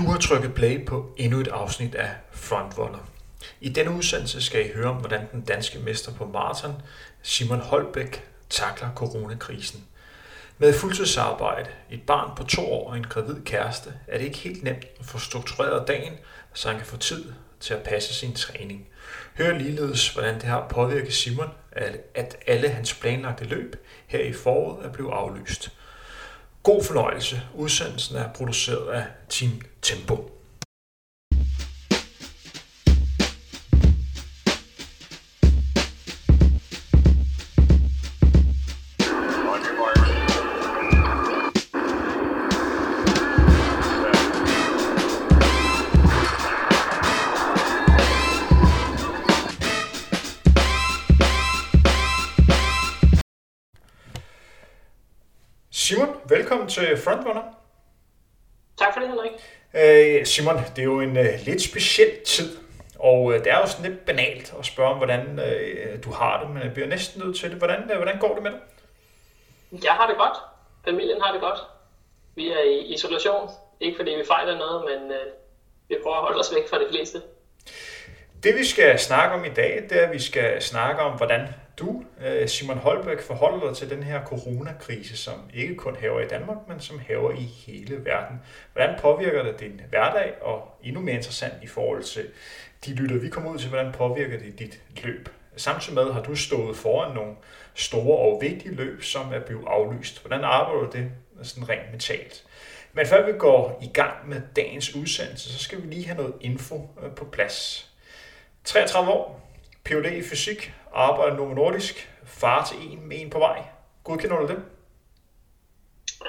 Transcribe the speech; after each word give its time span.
Du 0.00 0.06
har 0.10 0.18
trykket 0.18 0.54
play 0.54 0.86
på 0.86 1.14
endnu 1.16 1.40
et 1.40 1.48
afsnit 1.48 1.94
af 1.94 2.10
Frontrunner. 2.32 2.98
I 3.60 3.68
denne 3.68 3.90
udsendelse 3.90 4.42
skal 4.42 4.66
I 4.66 4.72
høre 4.74 4.90
om, 4.90 4.96
hvordan 4.96 5.28
den 5.32 5.40
danske 5.40 5.78
mester 5.78 6.12
på 6.12 6.26
maraton, 6.26 6.82
Simon 7.22 7.60
Holbæk, 7.60 8.24
takler 8.50 8.88
coronakrisen. 8.96 9.84
Med 10.58 10.72
fuldtidsarbejde, 10.72 11.70
et 11.90 12.02
barn 12.02 12.36
på 12.36 12.44
to 12.44 12.72
år 12.72 12.90
og 12.90 12.96
en 12.96 13.04
gravid 13.04 13.44
kæreste, 13.44 13.92
er 14.06 14.18
det 14.18 14.24
ikke 14.24 14.38
helt 14.38 14.62
nemt 14.62 14.84
at 15.00 15.06
få 15.06 15.18
struktureret 15.18 15.88
dagen, 15.88 16.12
så 16.54 16.68
han 16.68 16.78
kan 16.78 16.86
få 16.86 16.96
tid 16.96 17.24
til 17.60 17.74
at 17.74 17.82
passe 17.82 18.14
sin 18.14 18.34
træning. 18.34 18.88
Hør 19.38 19.58
ligeledes, 19.58 20.08
hvordan 20.08 20.34
det 20.34 20.44
har 20.44 20.68
påvirket 20.68 21.12
Simon, 21.12 21.50
at 22.14 22.36
alle 22.46 22.68
hans 22.68 22.94
planlagte 22.94 23.44
løb 23.44 23.76
her 24.06 24.20
i 24.20 24.32
foråret 24.32 24.86
er 24.86 24.92
blevet 24.92 25.12
aflyst. 25.12 25.72
God 26.62 26.84
fornøjelse. 26.84 27.42
Udsendelsen 27.54 28.16
er 28.16 28.32
produceret 28.32 28.88
af 28.92 29.04
Team 29.28 29.60
Tempo. 29.82 30.39
Simon, 55.90 56.20
velkommen 56.28 56.68
til 56.68 56.96
Frontrunner. 56.96 57.42
Tak 58.78 58.94
for 58.94 59.00
det, 59.00 59.08
Henrik. 59.08 59.30
Øh, 59.74 60.26
Simon, 60.26 60.56
det 60.56 60.78
er 60.78 60.84
jo 60.84 61.00
en 61.00 61.16
uh, 61.16 61.24
lidt 61.46 61.62
speciel 61.62 62.10
tid, 62.26 62.58
og 62.98 63.22
uh, 63.22 63.34
det 63.34 63.46
er 63.46 63.58
jo 63.58 63.66
sådan 63.66 63.90
lidt 63.90 64.06
banalt 64.06 64.54
at 64.58 64.66
spørge 64.66 64.90
om, 64.90 64.96
hvordan 64.96 65.20
uh, 65.20 66.04
du 66.04 66.10
har 66.10 66.40
det, 66.42 66.50
men 66.50 66.62
jeg 66.62 66.72
bliver 66.74 66.88
næsten 66.88 67.22
nødt 67.24 67.36
til 67.36 67.50
det. 67.50 67.58
Hvordan, 67.58 67.82
hvordan 67.96 68.18
går 68.18 68.34
det 68.34 68.42
med 68.42 68.50
dig? 68.50 68.60
Jeg 69.84 69.92
har 69.92 70.06
det 70.06 70.16
godt. 70.16 70.36
Familien 70.84 71.20
har 71.22 71.32
det 71.32 71.40
godt. 71.40 71.58
Vi 72.34 72.50
er 72.50 72.62
i 72.62 72.78
isolation. 72.94 73.50
Ikke 73.80 73.96
fordi 73.96 74.10
vi 74.10 74.24
fejler 74.26 74.58
noget, 74.58 74.84
men 74.90 75.12
vi 75.88 75.96
prøver 76.02 76.16
at 76.16 76.22
holde 76.22 76.40
os 76.40 76.54
væk 76.54 76.68
fra 76.68 76.78
de 76.78 76.86
fleste. 76.90 77.22
Det 78.42 78.58
vi 78.58 78.64
skal 78.64 78.98
snakke 78.98 79.34
om 79.34 79.44
i 79.44 79.48
dag, 79.48 79.86
det 79.90 80.00
er, 80.00 80.06
at 80.06 80.12
vi 80.12 80.20
skal 80.20 80.62
snakke 80.62 81.02
om, 81.02 81.16
hvordan 81.16 81.48
du, 81.80 82.04
øh, 82.24 82.48
Simon 82.48 82.78
Holbæk, 82.78 83.20
forholder 83.20 83.66
dig 83.66 83.76
til 83.76 83.90
den 83.90 84.02
her 84.02 84.24
coronakrise, 84.24 85.16
som 85.16 85.34
ikke 85.54 85.74
kun 85.74 85.96
hæver 85.96 86.20
i 86.20 86.28
Danmark, 86.28 86.56
men 86.68 86.80
som 86.80 86.98
hæver 86.98 87.32
i 87.32 87.42
hele 87.66 88.04
verden. 88.04 88.40
Hvordan 88.72 88.98
påvirker 89.00 89.42
det 89.42 89.60
din 89.60 89.80
hverdag, 89.88 90.32
og 90.42 90.78
endnu 90.82 91.00
mere 91.00 91.14
interessant 91.14 91.54
i 91.62 91.66
forhold 91.66 92.02
til 92.02 92.26
de 92.86 92.94
lytter, 92.94 93.16
vi 93.16 93.28
kommer 93.28 93.50
ud 93.50 93.58
til, 93.58 93.68
hvordan 93.68 93.92
påvirker 93.92 94.38
det 94.38 94.58
dit 94.58 94.80
løb? 95.02 95.28
Samtidig 95.56 95.94
med 95.94 96.12
har 96.12 96.22
du 96.22 96.36
stået 96.36 96.76
foran 96.76 97.14
nogle 97.14 97.34
store 97.74 98.18
og 98.18 98.38
vigtige 98.42 98.74
løb, 98.74 99.02
som 99.02 99.32
er 99.32 99.40
blevet 99.40 99.64
aflyst. 99.66 100.20
Hvordan 100.20 100.44
arbejder 100.44 100.80
du 100.80 100.90
det 100.92 101.10
sådan 101.42 101.68
rent 101.68 101.90
mentalt? 101.90 102.44
Men 102.92 103.06
før 103.06 103.26
vi 103.26 103.38
går 103.38 103.78
i 103.82 103.88
gang 103.94 104.28
med 104.28 104.40
dagens 104.56 104.94
udsendelse, 104.94 105.52
så 105.52 105.58
skal 105.58 105.82
vi 105.82 105.86
lige 105.86 106.06
have 106.06 106.16
noget 106.16 106.34
info 106.40 106.88
øh, 107.02 107.10
på 107.10 107.24
plads. 107.24 107.90
33 108.64 109.10
år, 109.10 109.50
Ph.D. 109.84 110.12
i 110.12 110.22
fysik, 110.22 110.72
arbejder 110.94 111.36
Novo 111.36 111.54
Nordisk, 111.54 112.10
far 112.24 112.64
til 112.64 112.92
en 112.92 113.08
med 113.08 113.20
en 113.20 113.30
på 113.30 113.38
vej. 113.38 113.62
Godkender 114.04 114.38
du 114.38 114.46
det? 114.46 114.62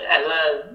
Altså, 0.08 0.34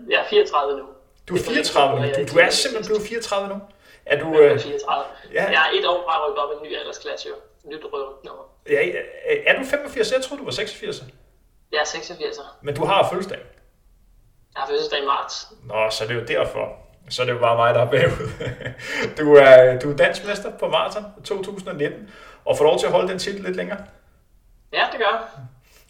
jeg 0.08 0.20
er 0.20 0.24
34 0.30 0.78
nu. 0.78 0.84
Du 1.28 1.34
er 1.34 1.38
34 1.38 2.00
nu? 2.00 2.06
Du, 2.06 2.34
du 2.34 2.38
er 2.38 2.50
simpelthen 2.50 2.86
blevet 2.88 3.08
34 3.08 3.48
nu? 3.48 3.60
Er 4.06 4.18
du... 4.20 4.34
Jeg 4.34 4.52
er 4.52 4.58
34. 4.58 5.04
Ja. 5.32 5.44
Jeg 5.44 5.68
er 5.68 5.78
et 5.78 5.86
år 5.86 6.02
fra 6.06 6.16
at 6.16 6.30
rykke 6.30 6.40
op 6.40 6.50
i 6.52 6.66
en 6.66 6.72
ny 6.72 6.76
aldersklasse, 6.78 7.28
jo. 7.28 7.34
Nyt 7.64 7.84
rødt 7.92 8.24
nummer. 8.24 8.42
Ja, 8.68 8.92
er 9.46 9.58
du 9.58 9.64
85? 9.64 10.12
Jeg 10.12 10.22
troede, 10.22 10.40
du 10.40 10.44
var 10.44 10.52
86. 10.52 11.04
Jeg 11.72 11.80
er 11.80 11.84
86. 11.84 12.38
Men 12.62 12.74
du 12.74 12.84
har 12.84 13.08
fødselsdag? 13.10 13.38
Jeg 14.54 14.62
har 14.62 14.66
fødselsdag 14.66 15.02
i 15.02 15.06
marts. 15.06 15.46
Nå, 15.64 15.90
så 15.90 16.04
det 16.04 16.10
er 16.10 16.14
jo 16.14 16.26
derfor. 16.26 16.76
Så 17.10 17.22
er 17.22 17.26
det 17.26 17.32
jo 17.32 17.38
bare 17.38 17.56
mig, 17.56 17.74
der 17.74 17.80
er 17.80 17.90
bagud. 17.90 18.30
Du 19.18 19.34
er, 19.34 19.78
du 19.78 19.92
er 19.92 19.96
dansmester 19.96 20.50
på 20.58 20.68
maraton 20.68 21.04
2019, 21.24 22.10
og 22.46 22.58
får 22.58 22.64
lov 22.64 22.78
til 22.78 22.86
at 22.86 22.92
holde 22.92 23.08
den 23.08 23.18
titel 23.18 23.44
lidt 23.44 23.56
længere. 23.56 23.78
Ja, 24.72 24.84
det 24.92 25.00
gør 25.00 25.40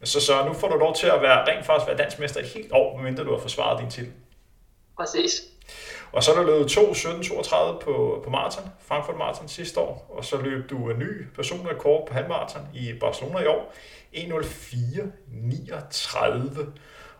Så, 0.05 0.21
så 0.21 0.44
nu 0.47 0.53
får 0.53 0.69
du 0.69 0.77
lov 0.77 0.94
til 0.94 1.06
at 1.06 1.22
være 1.22 1.47
rent 1.47 1.67
faktisk 1.67 1.89
være 1.89 1.97
dansmester 1.97 2.41
i 2.41 2.44
helt 2.44 2.72
år, 2.72 2.97
medmindre 2.97 3.25
du 3.25 3.31
har 3.31 3.39
forsvaret 3.41 3.81
din 3.81 3.91
titel. 3.91 4.12
Præcis. 4.97 5.43
Og 6.12 6.22
så 6.22 6.33
er 6.33 6.37
du 6.37 6.43
løbet 6.43 6.77
2.17.32 6.77 7.78
på, 7.78 8.21
på 8.25 8.31
maraton, 8.31 8.65
Frankfurt 8.81 9.17
Marathon 9.17 9.49
sidste 9.49 9.81
år, 9.81 10.15
og 10.17 10.25
så 10.25 10.37
løb 10.37 10.71
du 10.71 10.91
en 10.91 10.99
ny 10.99 11.27
personlig 11.34 11.71
rekord 11.71 12.06
på 12.06 12.15
halvmarathon 12.15 12.69
i 12.75 12.93
Barcelona 13.00 13.38
i 13.38 13.47
år, 13.47 13.75
1.04.39. 14.15 16.61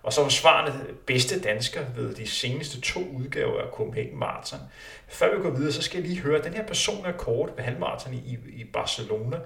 Og 0.07 0.13
så 0.13 0.23
var 0.23 0.29
svarene 0.29 0.87
bedste 1.07 1.41
dansker 1.41 1.81
ved 1.97 2.15
de 2.15 2.29
seneste 2.29 2.81
to 2.81 3.01
udgaver 3.01 3.61
af 3.61 3.71
Copenhagen 3.73 4.19
Marathon. 4.19 4.61
Før 5.09 5.37
vi 5.37 5.43
går 5.43 5.51
videre, 5.51 5.73
så 5.73 5.83
skal 5.83 5.99
jeg 5.99 6.09
lige 6.09 6.21
høre, 6.21 6.43
den 6.43 6.55
her 6.55 6.67
person 6.67 7.07
er 7.07 7.13
kort 7.13 7.51
ved 7.57 7.65
halvmarathon 7.65 8.15
i, 8.15 8.39
i 8.61 8.65
Barcelona. 8.65 9.41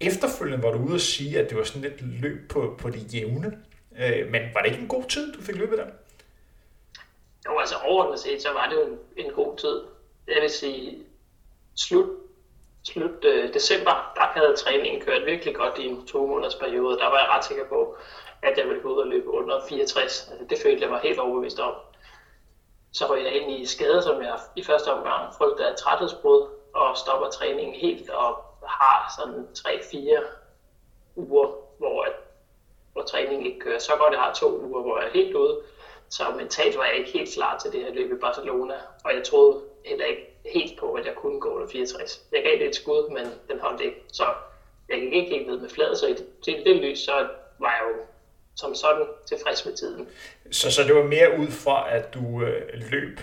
Efterfølgende 0.00 0.62
var 0.62 0.70
du 0.72 0.78
ude 0.78 0.94
at 0.94 1.00
sige, 1.00 1.38
at 1.38 1.50
det 1.50 1.58
var 1.58 1.64
sådan 1.64 1.82
lidt 1.82 2.22
løb 2.22 2.50
på, 2.50 2.76
på 2.78 2.90
det 2.90 3.14
jævne. 3.14 3.58
Øh, 3.98 4.30
men 4.30 4.42
var 4.54 4.60
det 4.60 4.70
ikke 4.70 4.82
en 4.82 4.88
god 4.88 5.04
tid, 5.04 5.32
du 5.32 5.42
fik 5.42 5.56
løbet 5.56 5.78
der? 5.78 5.86
Jo, 7.46 7.58
altså 7.58 7.74
overordnet 7.84 8.20
set, 8.20 8.42
så 8.42 8.48
var 8.52 8.68
det 8.68 8.76
jo 8.76 8.86
en, 8.92 9.26
en 9.26 9.32
god 9.32 9.56
tid. 9.56 9.80
Jeg 10.28 10.42
vil 10.42 10.50
sige, 10.50 10.98
slut, 11.76 12.08
slut 12.84 13.24
øh, 13.24 13.54
december, 13.54 14.12
der 14.14 14.40
havde 14.40 14.56
træningen 14.56 15.00
kørt 15.00 15.26
virkelig 15.26 15.54
godt 15.54 15.78
i 15.78 15.86
en 15.86 16.06
to 16.06 16.26
måneders 16.26 16.54
periode. 16.54 16.98
Der 16.98 17.06
var 17.06 17.18
jeg 17.18 17.28
ret 17.28 17.44
sikker 17.44 17.64
på, 17.68 17.96
at 18.42 18.58
jeg 18.58 18.66
ville 18.66 18.82
gå 18.82 18.88
ud 18.94 18.98
og 18.98 19.06
løbe 19.06 19.30
under 19.30 19.60
64. 19.68 20.28
Altså, 20.30 20.44
det 20.50 20.58
følte 20.62 20.82
jeg 20.82 20.90
mig 20.90 21.00
helt 21.00 21.18
overbevist 21.18 21.60
om. 21.60 21.74
Så 22.92 23.06
røg 23.06 23.24
jeg 23.24 23.32
ind 23.32 23.50
i 23.50 23.66
skade, 23.66 24.02
som 24.02 24.22
jeg 24.22 24.38
i 24.56 24.62
første 24.62 24.88
omgang 24.92 25.34
frygtede 25.34 25.68
af 25.68 25.76
træthedsbrud, 25.76 26.48
og 26.74 26.96
stopper 26.96 27.30
træningen 27.30 27.74
helt 27.74 28.10
og 28.10 28.44
har 28.66 29.14
sådan 29.18 29.48
3-4 29.58 30.24
uger, 31.16 31.46
hvor, 31.78 32.06
hvor 32.92 33.02
træningen 33.02 33.46
ikke 33.46 33.60
kører 33.60 33.78
så 33.78 33.92
godt. 33.98 34.12
Jeg 34.12 34.20
har 34.20 34.34
to 34.34 34.60
uger, 34.60 34.82
hvor 34.82 34.98
jeg 34.98 35.06
er 35.08 35.12
helt 35.12 35.36
ude. 35.36 35.60
Så 36.08 36.22
mentalt 36.36 36.78
var 36.78 36.84
jeg 36.84 36.96
ikke 36.96 37.10
helt 37.10 37.34
klar 37.34 37.58
til 37.58 37.72
det 37.72 37.80
her 37.80 37.92
løb 37.92 38.12
i 38.12 38.16
Barcelona, 38.16 38.74
og 39.04 39.14
jeg 39.14 39.24
troede 39.24 39.62
heller 39.84 40.04
ikke 40.04 40.38
helt 40.44 40.78
på, 40.78 40.92
at 40.92 41.06
jeg 41.06 41.14
kunne 41.14 41.40
gå 41.40 41.48
under 41.48 41.68
64. 41.68 42.22
Jeg 42.32 42.42
gav 42.42 42.52
det 42.58 42.66
et 42.66 42.74
skud, 42.74 43.10
men 43.10 43.26
den 43.48 43.60
holdt 43.60 43.80
ikke. 43.80 44.02
Så 44.12 44.24
jeg 44.88 45.00
gik 45.00 45.12
ikke 45.12 45.30
helt 45.30 45.46
ned 45.46 45.60
med 45.60 45.68
fladet, 45.68 45.98
så 45.98 46.06
i 46.06 46.12
det, 46.12 46.46
det, 46.46 46.66
det 46.66 46.76
lys, 46.76 46.98
så 46.98 47.28
var 47.58 47.68
jeg 47.68 47.82
jo 47.88 48.02
som 48.60 48.74
sådan 48.74 49.06
tilfreds 49.28 49.66
med 49.66 49.76
tiden. 49.76 50.08
Så, 50.50 50.70
så 50.70 50.82
det 50.82 50.94
var 50.94 51.02
mere 51.02 51.38
ud 51.38 51.50
fra, 51.50 51.94
at 51.94 52.14
du 52.14 52.42
øh, 52.42 52.62
løb 52.90 53.20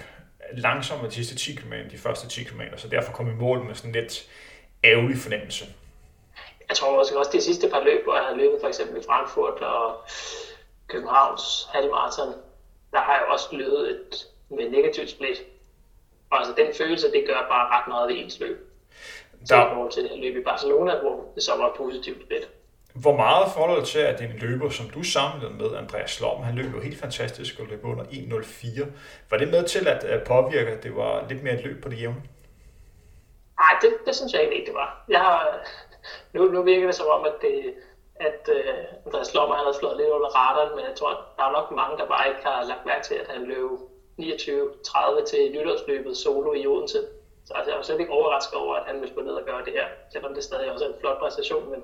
langsommere 0.53 1.09
de 1.09 1.13
sidste 1.15 1.35
10 1.35 1.55
km 1.55 1.73
de 1.91 1.97
første 1.97 2.27
10 2.29 2.43
km, 2.43 2.61
så 2.77 2.87
derfor 2.87 3.11
kom 3.13 3.27
i 3.27 3.33
mål 3.33 3.63
med 3.63 3.75
sådan 3.75 3.91
lidt 3.91 4.27
ærgerlig 4.83 5.17
fornemmelse. 5.17 5.65
Jeg 6.69 6.75
tror 6.77 6.99
også, 6.99 7.15
også 7.15 7.31
de 7.33 7.41
sidste 7.41 7.69
par 7.69 7.83
løb, 7.83 8.03
hvor 8.03 8.15
jeg 8.15 8.23
havde 8.23 8.37
løbet 8.37 8.57
for 8.61 8.67
eksempel 8.67 9.01
i 9.01 9.05
Frankfurt 9.05 9.59
og 9.61 10.03
Københavns 10.87 11.67
halvmarathon, 11.73 12.33
der 12.91 12.99
har 12.99 13.13
jeg 13.13 13.25
også 13.25 13.47
løbet 13.51 13.91
et, 13.91 14.27
med 14.49 14.69
negativt 14.69 15.09
split. 15.09 15.37
Og 16.29 16.39
altså 16.39 16.53
den 16.57 16.73
følelse, 16.73 17.11
det 17.11 17.23
gør 17.27 17.45
bare 17.49 17.67
ret 17.77 17.87
meget 17.87 18.09
ved 18.09 18.23
ens 18.23 18.39
løb. 18.39 18.57
Der... 19.39 19.45
Så 19.45 19.55
i 19.55 19.69
forhold 19.73 19.91
til 19.91 20.03
det 20.03 20.11
her 20.11 20.17
løb 20.17 20.35
i 20.37 20.43
Barcelona, 20.43 20.99
hvor 20.99 21.31
det 21.35 21.43
så 21.43 21.51
var 21.57 21.73
positivt 21.77 22.23
split. 22.23 22.49
Hvor 23.01 23.15
meget 23.15 23.51
forhold 23.57 23.85
til, 23.85 23.99
at 23.99 24.21
en 24.21 24.33
løber, 24.41 24.69
som 24.69 24.89
du 24.89 25.03
samlede 25.03 25.53
med, 25.53 25.75
Andreas 25.75 26.11
Slom, 26.11 26.43
han 26.43 26.55
løb 26.55 26.73
jo 26.75 26.81
helt 26.81 26.99
fantastisk 26.99 27.59
og 27.59 27.65
løb 27.65 27.85
under 27.85 28.03
1.04. 28.03 28.85
Var 29.29 29.37
det 29.37 29.47
med 29.47 29.63
til 29.63 29.87
at 29.87 30.23
påvirke, 30.23 30.71
at 30.71 30.83
det 30.83 30.95
var 30.95 31.25
lidt 31.29 31.43
mere 31.43 31.53
et 31.53 31.63
løb 31.63 31.83
på 31.83 31.89
det 31.89 32.01
jævne? 32.01 32.21
Nej, 33.59 33.73
det, 33.81 33.91
det 34.05 34.15
synes 34.15 34.33
jeg 34.33 34.41
ikke, 34.41 34.65
det 34.65 34.73
var. 34.73 35.05
Jeg 35.09 35.19
har, 35.19 35.59
nu, 36.33 36.41
nu 36.45 36.63
virker 36.63 36.85
det 36.85 36.95
som 36.95 37.07
om, 37.07 37.25
at, 37.25 37.33
det, 37.41 37.73
at 38.15 38.49
uh, 38.57 39.05
Andreas 39.05 39.27
Slom 39.27 39.51
han 39.51 39.65
har 39.65 39.71
slået 39.79 39.97
lidt 39.97 40.09
under 40.09 40.29
radaren, 40.39 40.75
men 40.75 40.85
jeg 40.85 40.95
tror, 40.95 41.09
at 41.09 41.21
der 41.37 41.43
er 41.43 41.51
nok 41.51 41.71
mange, 41.71 41.97
der 41.97 42.07
bare 42.07 42.27
ikke 42.29 42.43
har 42.43 42.63
lagt 42.71 42.85
mærke 42.85 43.05
til, 43.05 43.15
at 43.15 43.27
han 43.33 43.43
løb 43.43 43.71
29-30 44.19 45.25
til 45.31 45.51
nytårsløbet 45.51 46.17
solo 46.17 46.53
i 46.53 46.67
Odense. 46.67 47.01
Så 47.45 47.53
altså, 47.53 47.71
jeg 47.71 47.79
er 47.79 47.83
slet 47.83 47.99
ikke 47.99 48.17
overrasket 48.19 48.59
over, 48.59 48.75
at 48.75 48.85
han 48.89 49.01
ville 49.01 49.15
gå 49.15 49.21
ned 49.21 49.35
og 49.41 49.45
gøre 49.45 49.65
det 49.65 49.73
her, 49.73 49.87
selvom 50.13 50.33
det 50.33 50.43
stadig 50.43 50.71
også 50.71 50.85
er 50.85 50.89
en 50.89 50.99
flot 50.99 51.19
præstation, 51.19 51.69
men 51.71 51.83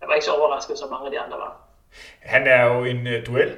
jeg 0.00 0.08
var 0.08 0.14
ikke 0.14 0.26
så 0.26 0.32
overrasket, 0.32 0.78
som 0.78 0.90
mange 0.90 1.06
af 1.06 1.10
de 1.10 1.20
andre 1.20 1.38
var. 1.38 1.56
Han 2.20 2.46
er 2.46 2.64
jo 2.64 2.84
en 2.84 3.06
uh, 3.06 3.26
duel 3.26 3.56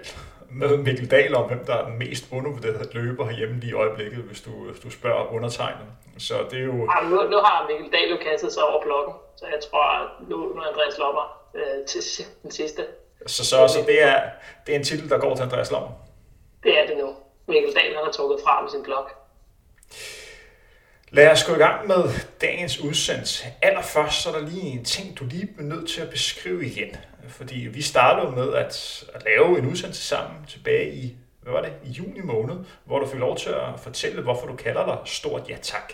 med 0.50 0.76
Mikkel 0.76 1.10
Dahl 1.10 1.34
om, 1.34 1.48
hvem 1.48 1.64
der 1.64 1.74
er 1.74 1.84
den 1.84 1.98
mest 1.98 2.24
undervurderede 2.32 2.88
løber 2.92 3.24
herhjemme 3.24 3.60
lige 3.60 3.70
i 3.70 3.74
øjeblikket, 3.74 4.18
hvis 4.18 4.40
du, 4.40 4.50
hvis 4.50 4.80
du 4.80 4.90
spørger 4.90 5.32
undertegnet. 5.32 5.86
Så 6.18 6.34
det 6.50 6.58
er 6.58 6.64
jo... 6.64 6.72
Ja, 6.72 7.08
nu, 7.08 7.16
nu 7.22 7.36
har 7.36 7.66
Mikkel 7.70 7.92
Dahl 7.92 8.10
jo 8.10 8.16
kastet 8.16 8.52
sig 8.52 8.62
over 8.62 8.82
blokken, 8.82 9.14
så 9.36 9.46
jeg 9.46 9.60
tror, 9.70 10.12
nu, 10.28 10.36
nu 10.36 10.60
er 10.60 10.68
Andreas 10.68 10.98
Lommer 10.98 11.42
øh, 11.54 11.86
til 11.86 12.02
den 12.42 12.50
sidste. 12.50 12.86
Så, 13.26 13.44
så, 13.44 13.68
så 13.68 13.78
det, 13.86 14.02
er, 14.02 14.22
det 14.66 14.72
er 14.74 14.78
en 14.78 14.84
titel, 14.84 15.10
der 15.10 15.18
går 15.18 15.34
til 15.34 15.42
Andreas 15.42 15.70
Lommer? 15.70 15.90
Det 16.62 16.78
er 16.78 16.86
det 16.86 16.96
nu. 16.96 17.16
Mikkel 17.46 17.74
Dahl 17.74 17.94
har 17.94 18.10
trukket 18.12 18.40
fra 18.44 18.62
med 18.62 18.70
sin 18.70 18.82
blok. 18.82 19.12
Lad 21.10 21.30
os 21.30 21.44
gå 21.44 21.54
i 21.54 21.58
gang 21.58 21.86
med 21.86 22.04
dagens 22.40 22.80
udsendelse. 22.80 23.46
Allerførst 23.62 24.22
så 24.22 24.28
er 24.28 24.32
der 24.32 24.48
lige 24.48 24.62
en 24.62 24.84
ting, 24.84 25.18
du 25.18 25.24
lige 25.24 25.48
er 25.58 25.62
nødt 25.62 25.88
til 25.88 26.00
at 26.00 26.10
beskrive 26.10 26.66
igen. 26.66 26.96
Fordi 27.28 27.58
vi 27.58 27.82
startede 27.82 28.36
med 28.36 28.54
at, 28.54 29.04
at 29.14 29.24
lave 29.24 29.58
en 29.58 29.66
udsendelse 29.66 30.02
sammen 30.02 30.46
tilbage 30.48 30.94
i, 30.94 31.16
hvad 31.42 31.52
var 31.52 31.62
det, 31.62 31.72
i 31.84 31.90
juni 31.90 32.20
måned, 32.20 32.56
hvor 32.84 32.98
du 32.98 33.06
fik 33.06 33.20
lov 33.20 33.36
til 33.36 33.50
at 33.50 33.80
fortælle, 33.82 34.22
hvorfor 34.22 34.46
du 34.46 34.56
kalder 34.56 34.84
dig 34.84 34.98
Stort 35.04 35.48
Ja 35.48 35.56
Tak. 35.62 35.92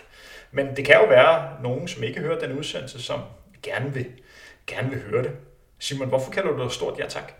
Men 0.51 0.75
det 0.75 0.85
kan 0.85 0.95
jo 0.95 1.05
være 1.05 1.63
nogen, 1.63 1.87
som 1.87 2.03
ikke 2.03 2.19
hører 2.19 2.39
den 2.39 2.57
udsendelse, 2.57 3.03
som 3.03 3.19
gerne 3.63 3.93
vil, 3.93 4.05
gerne 4.67 4.89
vil 4.89 5.01
høre 5.01 5.23
det. 5.23 5.31
Simon, 5.79 6.07
hvorfor 6.07 6.31
kalder 6.31 6.51
du 6.51 6.63
dig 6.63 6.71
Stort 6.71 6.99
Ja 6.99 7.07
Tak? 7.07 7.33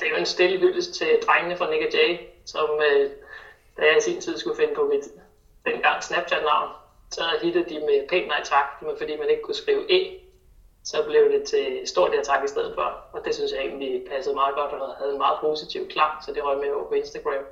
Det 0.00 0.06
er 0.06 0.10
jo 0.10 0.16
en 0.16 0.26
stille 0.26 0.58
hyldest 0.58 0.94
til 0.94 1.18
drengene 1.26 1.56
fra 1.56 1.70
Nick 1.70 1.94
Jay, 1.94 2.18
som 2.44 2.68
øh, 2.92 3.10
da 3.76 3.82
jeg 3.82 3.96
i 3.98 4.00
sin 4.00 4.20
tid 4.20 4.38
skulle 4.38 4.56
finde 4.56 4.74
på 4.74 4.90
mit 4.94 5.04
dengang 5.66 6.02
Snapchat-navn, 6.02 6.70
så 7.10 7.22
hittede 7.42 7.68
de 7.70 7.78
med 7.78 8.08
pænt 8.08 8.26
nej 8.26 8.42
tak, 8.44 8.82
men 8.82 8.94
fordi 8.98 9.16
man 9.16 9.28
ikke 9.30 9.42
kunne 9.42 9.54
skrive 9.54 9.92
E, 9.92 10.20
så 10.84 11.02
blev 11.04 11.32
det 11.32 11.42
til 11.48 11.82
stort 11.86 12.12
ja 12.12 12.22
tak 12.22 12.44
i 12.44 12.48
stedet 12.48 12.74
for. 12.74 12.88
Og 13.12 13.20
det 13.24 13.34
synes 13.34 13.52
jeg 13.52 13.60
egentlig 13.60 14.02
passede 14.10 14.34
meget 14.34 14.54
godt 14.54 14.72
og 14.72 14.96
havde 14.96 15.12
en 15.12 15.18
meget 15.18 15.38
positiv 15.40 15.88
klang, 15.88 16.24
så 16.24 16.32
det 16.32 16.44
røg 16.44 16.58
med 16.58 16.70
over 16.70 16.88
på 16.88 16.94
Instagram. 16.94 17.44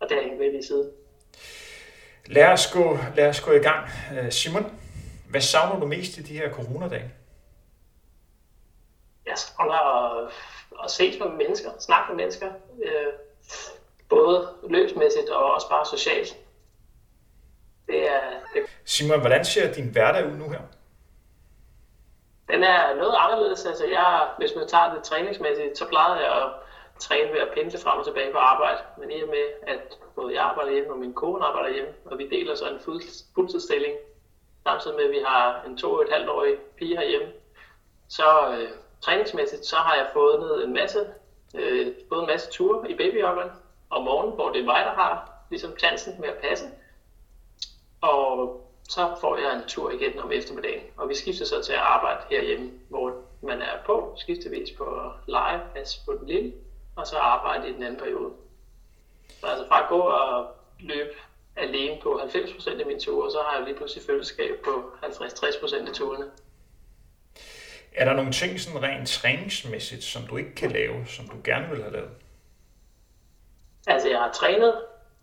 Og 0.00 0.08
det 0.08 0.16
er 0.16 0.22
jeg 0.22 0.38
ved 0.38 0.50
lige 0.50 0.66
side. 0.66 0.90
Lad 2.26 2.46
os, 2.46 2.72
gå, 2.72 2.98
lad 3.16 3.28
os 3.28 3.40
gå 3.40 3.52
i 3.52 3.58
gang. 3.58 3.88
Øh, 4.18 4.32
Simon, 4.32 4.80
hvad 5.30 5.40
savner 5.40 5.80
du 5.80 5.86
mest 5.86 6.18
i 6.18 6.22
de 6.22 6.38
her 6.38 6.52
coronadage? 6.52 7.10
Jeg 9.26 9.38
savner 9.38 9.74
at, 9.74 10.32
at 10.84 10.90
ses 10.90 11.18
med 11.18 11.28
mennesker, 11.28 11.70
snakke 11.78 12.04
med 12.08 12.16
mennesker. 12.16 12.48
Øh, 12.84 13.12
både 14.08 14.48
løbsmæssigt 14.68 15.28
og 15.28 15.54
også 15.54 15.68
bare 15.68 15.86
socialt. 15.86 16.36
Det 17.86 18.10
er, 18.10 18.20
det... 18.54 18.62
Simon, 18.84 19.20
hvordan 19.20 19.44
ser 19.44 19.72
din 19.72 19.88
hverdag 19.88 20.26
ud 20.26 20.36
nu 20.36 20.48
her? 20.48 20.60
Den 22.48 22.64
er 22.64 22.94
noget 22.94 23.14
anderledes. 23.18 23.66
Altså 23.66 23.84
jeg, 23.86 24.28
hvis 24.38 24.52
man 24.56 24.68
tager 24.68 24.94
det 24.94 25.02
træningsmæssigt, 25.02 25.78
så 25.78 25.88
plejede 25.88 26.20
jeg 26.20 26.42
at 26.42 26.48
træne 26.98 27.32
ved 27.32 27.40
at 27.40 27.48
pendle 27.54 27.78
frem 27.78 27.98
og 27.98 28.04
tilbage 28.04 28.32
på 28.32 28.38
arbejde. 28.38 28.78
Men 28.98 29.10
i 29.10 29.22
og 29.22 29.28
med, 29.28 29.46
at 29.66 29.98
både 30.14 30.34
jeg 30.34 30.42
arbejder 30.42 30.72
hjemme 30.72 30.92
og 30.92 30.98
min 30.98 31.14
kone 31.14 31.44
arbejder 31.44 31.74
hjemme, 31.74 31.92
og 32.04 32.18
vi 32.18 32.28
deler 32.28 32.54
så 32.54 32.68
en 32.68 32.80
fuld, 32.80 33.02
fuldtidsstilling, 33.34 33.94
samtidig 34.62 34.96
med, 34.96 35.04
at 35.04 35.10
vi 35.10 35.22
har 35.26 35.62
en 35.66 35.78
to 35.78 35.92
og 35.92 36.02
et 36.02 36.12
halvt 36.12 36.28
årig 36.28 36.54
pige 36.78 36.96
herhjemme, 36.96 37.28
så 38.08 38.56
øh, 38.58 38.68
træningsmæssigt, 39.00 39.66
så 39.66 39.76
har 39.76 39.94
jeg 39.94 40.06
fået 40.12 40.64
en 40.64 40.72
masse, 40.74 40.98
øh, 41.54 41.86
både 42.08 42.20
en 42.20 42.26
masse 42.26 42.50
ture 42.50 42.90
i 42.90 42.96
babyjoggeren 42.96 43.50
om 43.90 44.04
morgenen, 44.04 44.34
hvor 44.34 44.50
det 44.52 44.60
er 44.60 44.64
mig, 44.64 44.84
der 44.84 44.94
har 45.02 45.30
ligesom 45.50 45.78
chancen 45.78 46.20
med 46.20 46.28
at 46.28 46.38
passe. 46.48 46.64
Og 48.04 48.60
så 48.88 49.16
får 49.20 49.36
jeg 49.36 49.56
en 49.56 49.68
tur 49.68 49.90
igen 49.90 50.18
om 50.18 50.32
eftermiddagen, 50.32 50.82
og 50.96 51.08
vi 51.08 51.14
skifter 51.14 51.44
så 51.44 51.62
til 51.62 51.72
at 51.72 51.78
arbejde 51.78 52.20
herhjemme, 52.30 52.70
hvor 52.88 53.12
man 53.42 53.62
er 53.62 53.76
på, 53.86 54.14
skiftevis 54.16 54.70
på 54.70 55.12
live, 55.26 55.62
passe 55.74 56.00
på 56.04 56.12
den 56.12 56.26
lille, 56.26 56.52
og 56.96 57.06
så 57.06 57.16
arbejde 57.16 57.68
i 57.68 57.72
den 57.72 57.82
anden 57.82 58.00
periode. 58.00 58.30
Så 59.40 59.46
altså 59.46 59.68
fra 59.68 59.82
at 59.82 59.88
gå 59.88 60.00
og 60.00 60.46
løbe 60.80 61.14
alene 61.56 62.00
på 62.02 62.20
90% 62.22 62.80
af 62.80 62.86
mine 62.86 63.00
ture, 63.00 63.30
så 63.30 63.38
har 63.38 63.56
jeg 63.56 63.64
lige 63.64 63.76
pludselig 63.76 64.04
følgeskab 64.06 64.54
på 64.64 64.90
50-60% 65.02 65.88
af 65.88 65.94
turene. 65.94 66.26
Er 67.92 68.04
der 68.04 68.12
nogle 68.12 68.32
ting 68.32 68.60
sådan 68.60 68.82
rent 68.82 69.08
træningsmæssigt, 69.08 70.04
som 70.04 70.22
du 70.26 70.36
ikke 70.36 70.54
kan 70.54 70.70
lave, 70.70 71.06
som 71.06 71.28
du 71.28 71.36
gerne 71.44 71.70
vil 71.70 71.82
have 71.82 71.92
lavet? 71.92 72.10
Altså 73.86 74.08
jeg 74.08 74.18
har 74.18 74.32
trænet 74.32 74.74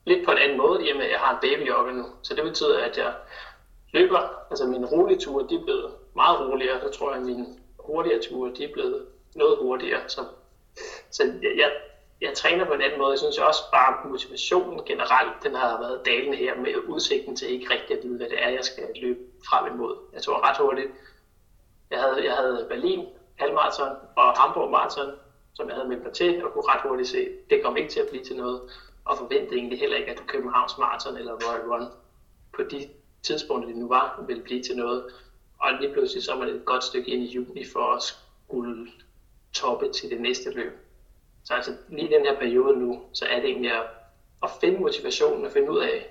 lidt 0.05 0.25
på 0.25 0.31
en 0.31 0.37
anden 0.37 0.57
måde, 0.57 0.87
i 0.87 0.91
og 0.91 0.97
med 0.97 1.05
at 1.05 1.11
jeg 1.11 1.19
har 1.19 1.31
en 1.33 1.41
babyjogger 1.41 1.93
nu. 1.93 2.05
Så 2.21 2.35
det 2.35 2.43
betyder, 2.43 2.79
at 2.79 2.97
jeg 2.97 3.13
løber, 3.93 4.19
altså 4.49 4.65
mine 4.65 4.87
rolige 4.87 5.19
ture, 5.19 5.47
de 5.49 5.55
er 5.55 5.63
blevet 5.63 5.91
meget 6.15 6.39
roligere. 6.39 6.81
Så 6.81 6.99
tror 6.99 7.11
jeg, 7.11 7.19
at 7.19 7.25
mine 7.25 7.45
hurtigere 7.79 8.21
ture, 8.21 8.53
de 8.57 8.63
er 8.63 8.73
blevet 8.73 9.05
noget 9.35 9.57
hurtigere. 9.57 10.01
Så, 10.07 10.25
så 11.11 11.23
jeg, 11.23 11.51
jeg, 11.57 11.71
jeg 12.21 12.33
træner 12.33 12.65
på 12.65 12.73
en 12.73 12.81
anden 12.81 12.99
måde. 12.99 13.11
Jeg 13.11 13.19
synes 13.19 13.37
også 13.37 13.61
bare, 13.71 14.09
motivationen 14.09 14.85
generelt, 14.85 15.43
den 15.43 15.55
har 15.55 15.79
været 15.79 16.05
dalende 16.05 16.37
her 16.37 16.55
med 16.55 16.75
udsigten 16.87 17.35
til 17.35 17.49
ikke 17.49 17.73
rigtig 17.73 17.97
at 17.97 18.03
vide, 18.03 18.17
hvad 18.17 18.29
det 18.29 18.43
er, 18.43 18.49
jeg 18.49 18.63
skal 18.63 18.87
løbe 19.01 19.19
frem 19.49 19.73
imod. 19.73 19.95
Jeg 20.13 20.21
tror 20.21 20.49
ret 20.49 20.57
hurtigt, 20.57 20.89
jeg 21.91 21.99
havde, 21.99 22.25
jeg 22.25 22.35
havde 22.35 22.65
Berlin 22.69 23.07
halvmarathon 23.39 23.95
og 24.15 24.33
Hamburg 24.39 24.71
marathon, 24.71 25.11
som 25.53 25.67
jeg 25.67 25.75
havde 25.75 25.87
meldt 25.87 26.03
mig 26.03 26.13
til, 26.13 26.45
og 26.45 26.53
kunne 26.53 26.63
ret 26.67 26.81
hurtigt 26.81 27.09
se, 27.09 27.27
det 27.49 27.63
kom 27.63 27.77
ikke 27.77 27.89
til 27.89 27.99
at 27.99 28.09
blive 28.09 28.23
til 28.23 28.35
noget 28.35 28.61
og 29.05 29.17
forventede 29.17 29.55
egentlig 29.55 29.79
heller 29.79 29.97
ikke, 29.97 30.11
at 30.11 30.27
Københavns 30.27 30.77
Marathon 30.77 31.17
eller 31.17 31.33
Royal 31.33 31.67
Run 31.67 31.87
på 32.55 32.63
de 32.63 32.89
tidspunkter, 33.23 33.69
det 33.69 33.77
nu 33.77 33.87
var, 33.87 34.23
ville 34.27 34.43
blive 34.43 34.63
til 34.63 34.75
noget. 34.75 35.03
Og 35.59 35.73
lige 35.73 35.93
pludselig 35.93 36.23
så 36.23 36.35
var 36.35 36.45
det 36.45 36.55
et 36.55 36.65
godt 36.65 36.83
stykke 36.83 37.11
ind 37.11 37.23
i 37.23 37.33
juni 37.33 37.65
for 37.73 37.93
at 37.93 38.03
skulle 38.03 38.87
toppe 39.53 39.91
til 39.91 40.09
det 40.09 40.21
næste 40.21 40.49
løb. 40.49 40.71
Så 41.43 41.53
altså 41.53 41.75
lige 41.89 42.15
den 42.15 42.25
her 42.25 42.39
periode 42.39 42.77
nu, 42.77 43.01
så 43.13 43.25
er 43.25 43.35
det 43.39 43.49
egentlig 43.49 43.71
at, 43.71 43.83
at 44.43 44.49
finde 44.61 44.79
motivationen 44.79 45.45
og 45.45 45.51
finde 45.51 45.71
ud 45.71 45.79
af, 45.79 46.09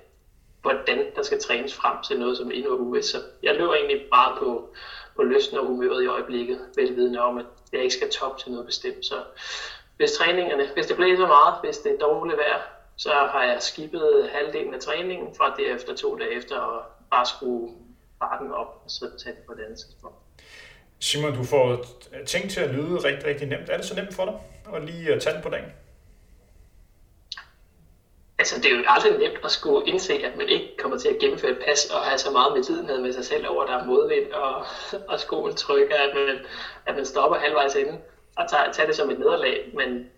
hvordan 0.62 1.06
der 1.16 1.22
skal 1.22 1.40
trænes 1.40 1.74
frem 1.74 1.96
til 2.02 2.18
noget, 2.18 2.36
som 2.36 2.50
endnu 2.50 2.70
er 2.72 2.76
ude. 2.76 3.02
Så 3.02 3.18
jeg 3.42 3.54
løber 3.54 3.74
egentlig 3.74 4.06
bare 4.10 4.36
på, 4.38 4.74
på 5.16 5.22
lysten 5.22 5.58
og 5.58 5.66
humøret 5.66 6.02
i 6.02 6.06
øjeblikket, 6.06 6.60
velvidende 6.76 7.20
om, 7.20 7.38
at 7.38 7.44
jeg 7.72 7.82
ikke 7.82 7.94
skal 7.94 8.10
toppe 8.10 8.42
til 8.42 8.50
noget 8.50 8.66
bestemt. 8.66 9.06
Så 9.06 9.22
hvis 9.96 10.12
træningerne, 10.12 10.68
hvis 10.74 10.86
det 10.86 10.96
blæser 10.96 11.26
meget, 11.26 11.54
hvis 11.62 11.78
det 11.78 11.92
er 11.92 11.98
dårligt 11.98 12.38
vejr, 12.38 12.60
så 13.02 13.10
har 13.10 13.44
jeg 13.44 13.62
skibet 13.62 14.30
halvdelen 14.32 14.74
af 14.74 14.80
træningen 14.80 15.34
fra 15.34 15.54
derefter 15.58 15.94
to 15.94 16.18
dage 16.18 16.36
efter 16.36 16.56
og 16.56 16.82
bare 17.10 17.26
skrue 17.26 17.70
farten 18.18 18.52
op 18.52 18.82
og 18.84 18.90
så 18.90 19.10
tage 19.22 19.36
det 19.36 19.44
på 19.46 19.52
et 19.52 19.60
andet 19.64 19.78
tidspunkt. 19.78 20.16
Simon, 20.98 21.34
du 21.34 21.44
får 21.44 21.84
ting 22.26 22.50
til 22.50 22.60
at 22.60 22.70
lyde 22.70 22.96
rigtig, 22.96 23.26
rigtig 23.26 23.48
nemt. 23.48 23.68
Er 23.68 23.76
det 23.76 23.86
så 23.86 23.94
nemt 23.94 24.14
for 24.14 24.24
dig 24.24 24.34
at 24.74 24.84
lige 24.84 25.20
tage 25.20 25.34
den 25.34 25.42
på 25.42 25.48
dagen? 25.48 25.72
Altså, 28.38 28.56
det 28.60 28.72
er 28.72 28.76
jo 28.76 28.84
aldrig 28.86 29.18
nemt 29.18 29.44
at 29.44 29.50
skulle 29.50 29.88
indse, 29.88 30.12
at 30.12 30.36
man 30.36 30.48
ikke 30.48 30.76
kommer 30.78 30.98
til 30.98 31.08
at 31.08 31.18
gennemføre 31.20 31.50
et 31.50 31.62
pas 31.66 31.90
og 31.94 32.00
have 32.00 32.18
så 32.18 32.30
meget 32.30 32.52
med 32.56 32.64
tiden 32.64 33.02
med 33.02 33.12
sig 33.12 33.24
selv 33.24 33.48
over, 33.48 33.66
der 33.66 33.78
er 33.78 33.84
modvind 33.84 34.32
og, 34.32 34.64
og 35.08 35.20
skoen 35.20 35.56
trykker, 35.56 35.96
at 35.96 36.14
man, 36.14 36.38
at 36.86 36.94
man 36.96 37.04
stopper 37.04 37.38
halvvejs 37.38 37.74
inden 37.74 37.98
og 38.36 38.50
tager, 38.50 38.72
tager 38.72 38.86
det 38.86 38.96
som 38.96 39.10
et 39.10 39.18
nederlag. 39.18 39.70
Men 39.74 40.10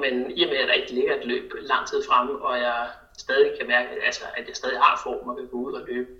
men 0.00 0.30
i 0.30 0.42
og 0.44 0.48
med, 0.48 0.56
at 0.56 0.68
der 0.68 0.74
ikke 0.74 0.92
ligger 0.92 1.14
et 1.16 1.26
løb 1.26 1.52
lang 1.60 1.88
tid 1.88 2.02
fremme, 2.08 2.44
og 2.44 2.58
jeg 2.58 2.88
stadig 3.18 3.50
kan 3.58 3.66
mærke, 3.68 3.88
altså, 4.04 4.24
at 4.36 4.48
jeg 4.48 4.56
stadig 4.56 4.78
har 4.78 5.00
form 5.02 5.28
og 5.28 5.36
vil 5.36 5.48
gå 5.48 5.56
ud 5.56 5.72
og 5.72 5.82
løbe 5.88 6.10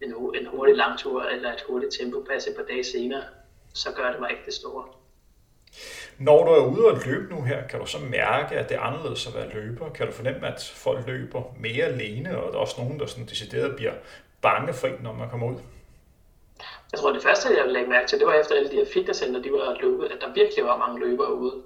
en, 0.00 0.14
en 0.34 0.46
hurtig 0.46 0.76
lang 0.76 0.98
tur 0.98 1.22
eller 1.22 1.52
et 1.52 1.64
hurtigt 1.68 1.94
tempopas 2.00 2.46
et 2.46 2.56
par 2.56 2.62
dage 2.62 2.84
senere, 2.84 3.22
så 3.74 3.88
gør 3.96 4.10
det 4.10 4.20
mig 4.20 4.30
ikke 4.30 4.42
det 4.46 4.54
store. 4.54 4.84
Når 6.18 6.44
du 6.44 6.50
er 6.50 6.66
ude 6.66 6.86
og 6.86 6.98
løbe 7.06 7.34
nu 7.34 7.42
her, 7.42 7.66
kan 7.66 7.80
du 7.80 7.86
så 7.86 7.98
mærke, 7.98 8.54
at 8.54 8.68
det 8.68 8.76
er 8.76 8.80
anderledes 8.80 9.26
at 9.26 9.34
være 9.34 9.54
løber? 9.54 9.90
Kan 9.90 10.06
du 10.06 10.12
fornemme, 10.12 10.46
at 10.46 10.72
folk 10.74 11.06
løber 11.06 11.42
mere 11.60 11.84
alene, 11.84 12.38
og 12.38 12.52
der 12.52 12.58
er 12.58 12.62
også 12.62 12.80
nogen, 12.80 13.00
der 13.00 13.06
sådan 13.06 13.26
decideret 13.26 13.76
bliver 13.76 13.92
bange 14.42 14.72
for 14.72 14.86
en, 14.86 14.98
når 15.02 15.12
man 15.12 15.30
kommer 15.30 15.46
ud? 15.46 15.58
Jeg 16.92 17.00
tror, 17.00 17.12
det 17.12 17.22
første, 17.22 17.48
jeg 17.58 17.68
lagde 17.68 17.86
mærke 17.86 18.08
til, 18.08 18.18
det 18.18 18.26
var 18.26 18.34
efter 18.34 18.54
alle 18.54 18.70
de 18.70 18.76
her 18.76 18.86
fitnesscenter, 18.92 19.42
de 19.42 19.52
var 19.52 19.76
løbet, 19.80 20.04
at 20.04 20.20
der 20.20 20.32
virkelig 20.32 20.64
var 20.64 20.76
mange 20.76 21.00
løbere 21.06 21.34
ude. 21.34 21.62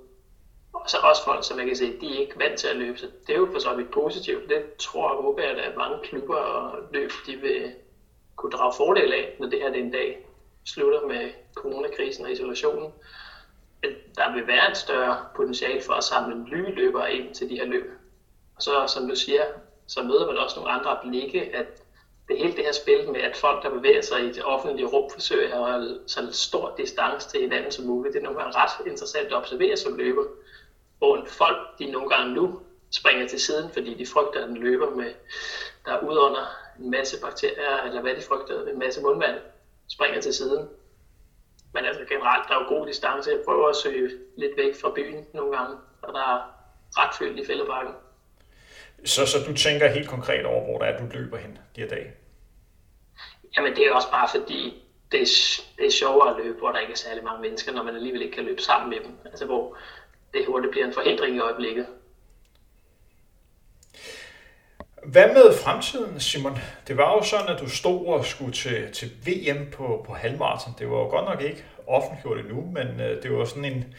Og 0.85 0.91
så 0.91 0.97
også 0.97 1.25
folk, 1.25 1.45
som 1.45 1.59
jeg 1.59 1.67
kan 1.67 1.77
se, 1.77 1.93
de 2.01 2.15
er 2.15 2.19
ikke 2.19 2.39
vant 2.39 2.59
til 2.59 2.67
at 2.67 2.77
løbe. 2.77 2.99
Så 2.99 3.07
det 3.27 3.33
er 3.33 3.37
jo 3.37 3.49
for 3.53 3.59
så 3.59 3.73
vidt 3.73 3.91
positivt. 3.91 4.49
Det 4.49 4.63
tror 4.79 5.09
og 5.09 5.17
håber 5.17 5.43
jeg, 5.43 5.59
at 5.59 5.77
mange 5.77 5.99
klubber 6.03 6.37
og 6.37 6.79
løb, 6.91 7.11
de 7.27 7.37
vil 7.37 7.71
kunne 8.37 8.51
drage 8.51 8.73
fordel 8.77 9.13
af, 9.13 9.37
når 9.39 9.47
det 9.47 9.59
her 9.59 9.71
den 9.71 9.91
dag 9.91 10.19
slutter 10.65 11.01
med 11.01 11.29
coronakrisen 11.55 12.25
og 12.25 12.31
isolationen. 12.33 12.91
At 13.83 13.91
der 14.17 14.33
vil 14.33 14.47
være 14.47 14.71
et 14.71 14.77
større 14.77 15.17
potentiale 15.37 15.81
for 15.81 15.93
at 15.93 16.05
samle 16.05 16.45
nye 16.51 16.71
løbere 16.71 17.13
ind 17.13 17.35
til 17.35 17.49
de 17.49 17.55
her 17.55 17.65
løb. 17.65 17.91
Og 18.57 18.63
så, 18.63 18.87
som 18.87 19.09
du 19.09 19.15
siger, 19.15 19.47
så 19.87 20.03
møder 20.03 20.27
man 20.27 20.37
også 20.37 20.59
nogle 20.59 20.73
andre 20.73 20.99
blikke, 21.03 21.55
at 21.55 21.67
det 22.29 22.37
hele 22.37 22.57
det 22.57 22.65
her 22.65 22.73
spil 22.73 23.11
med, 23.11 23.21
at 23.21 23.37
folk, 23.37 23.63
der 23.63 23.69
bevæger 23.69 24.01
sig 24.01 24.23
i 24.25 24.31
det 24.31 24.43
offentlige 24.43 24.87
rum, 24.87 25.11
forsøger 25.13 25.45
at 25.45 25.71
have 25.71 25.97
så 26.07 26.29
stor 26.33 26.75
distance 26.77 27.29
til 27.29 27.41
hinanden 27.41 27.71
som 27.71 27.85
muligt. 27.85 28.13
Det 28.13 28.19
er 28.19 28.23
nogle 28.23 28.39
gange 28.39 28.59
ret 28.59 28.87
interessant 28.87 29.27
at 29.27 29.37
observere 29.37 29.77
som 29.77 29.95
løber 29.95 30.25
hvor 30.99 31.27
folk 31.29 31.79
de 31.79 31.91
nogle 31.91 32.09
gange 32.09 32.35
nu 32.35 32.61
springer 32.91 33.29
til 33.29 33.41
siden, 33.41 33.71
fordi 33.73 33.95
de 33.95 34.07
frygter, 34.07 34.43
at 34.43 34.49
den 34.49 34.57
løber 34.57 34.91
med, 34.91 35.13
der 35.85 35.93
er 35.93 36.01
under 36.03 36.45
en 36.79 36.91
masse 36.91 37.21
bakterier, 37.21 37.83
eller 37.87 38.03
hvad 38.03 38.15
de 38.17 38.23
frygter, 38.23 38.67
en 38.67 38.79
masse 38.79 39.03
mundvand, 39.03 39.39
springer 39.89 40.21
til 40.21 40.35
siden. 40.35 40.69
Men 41.75 41.85
altså 41.85 42.05
generelt, 42.09 42.49
der 42.49 42.55
er 42.55 42.63
jo 42.63 42.69
god 42.69 42.87
distance. 42.87 43.31
Jeg 43.31 43.41
prøver 43.45 43.69
at 43.69 43.77
søge 43.77 44.11
lidt 44.37 44.57
væk 44.57 44.75
fra 44.81 44.93
byen 44.95 45.27
nogle 45.35 45.57
gange, 45.57 45.77
og 46.03 46.13
der 46.13 46.21
er 46.21 46.39
ret 46.99 47.15
fyldt 47.19 47.39
i 47.41 47.47
fældebakken. 47.47 47.95
Så, 49.05 49.27
så 49.27 49.39
du 49.47 49.55
tænker 49.55 49.89
helt 49.89 50.09
konkret 50.09 50.47
over, 50.47 50.65
hvor 50.65 50.79
der 50.79 50.87
er, 50.87 50.99
du 50.99 51.07
løber 51.19 51.37
hen 51.37 51.59
de 51.77 51.81
her 51.81 51.89
dage? 51.89 52.13
Jamen 53.57 53.77
det 53.77 53.87
er 53.87 53.93
også 53.93 54.11
bare 54.11 54.29
fordi, 54.35 54.83
det 55.13 55.21
er, 55.21 55.27
det 55.79 55.87
er 55.87 55.91
sjovere 55.91 56.31
at 56.31 56.45
løbe, 56.45 56.59
hvor 56.59 56.73
der 56.73 56.79
ikke 56.79 56.93
er 56.93 56.97
særlig 56.97 57.25
mange 57.25 57.41
mennesker, 57.41 57.73
når 57.73 57.83
man 57.83 57.95
alligevel 57.95 58.23
ikke 58.23 58.35
kan 58.35 58.45
løbe 58.45 58.63
sammen 58.63 58.91
med 58.91 59.01
dem. 59.01 59.19
Altså 59.25 59.47
hvor 59.47 59.77
det 60.35 60.47
hurtigt 60.47 60.71
bliver 60.71 60.87
en 60.87 60.95
forhindring 60.95 61.37
i 61.37 61.39
øjeblikket. 61.39 61.87
Hvad 65.07 65.27
med 65.29 65.55
fremtiden, 65.65 66.21
Simon? 66.21 66.59
Det 66.89 66.97
var 66.97 67.13
jo 67.13 67.23
sådan, 67.23 67.49
at 67.49 67.61
du 67.61 67.71
stod 67.71 68.07
og 68.07 68.25
skulle 68.25 68.53
til, 68.53 68.93
til 68.93 69.11
VM 69.27 69.71
på, 69.73 70.05
på 70.07 70.15
halvmarathon. 70.15 70.75
Det 70.79 70.91
var 70.91 70.97
jo 70.97 71.09
godt 71.09 71.25
nok 71.25 71.43
ikke 71.43 71.65
offentliggjort 71.87 72.39
endnu, 72.39 72.71
men 72.75 73.01
øh, 73.01 73.23
det 73.23 73.33
var 73.33 73.45
sådan 73.45 73.65
en, 73.65 73.95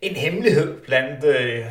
en 0.00 0.16
hemmelighed 0.16 0.80
blandt 0.80 1.24
øh, 1.24 1.66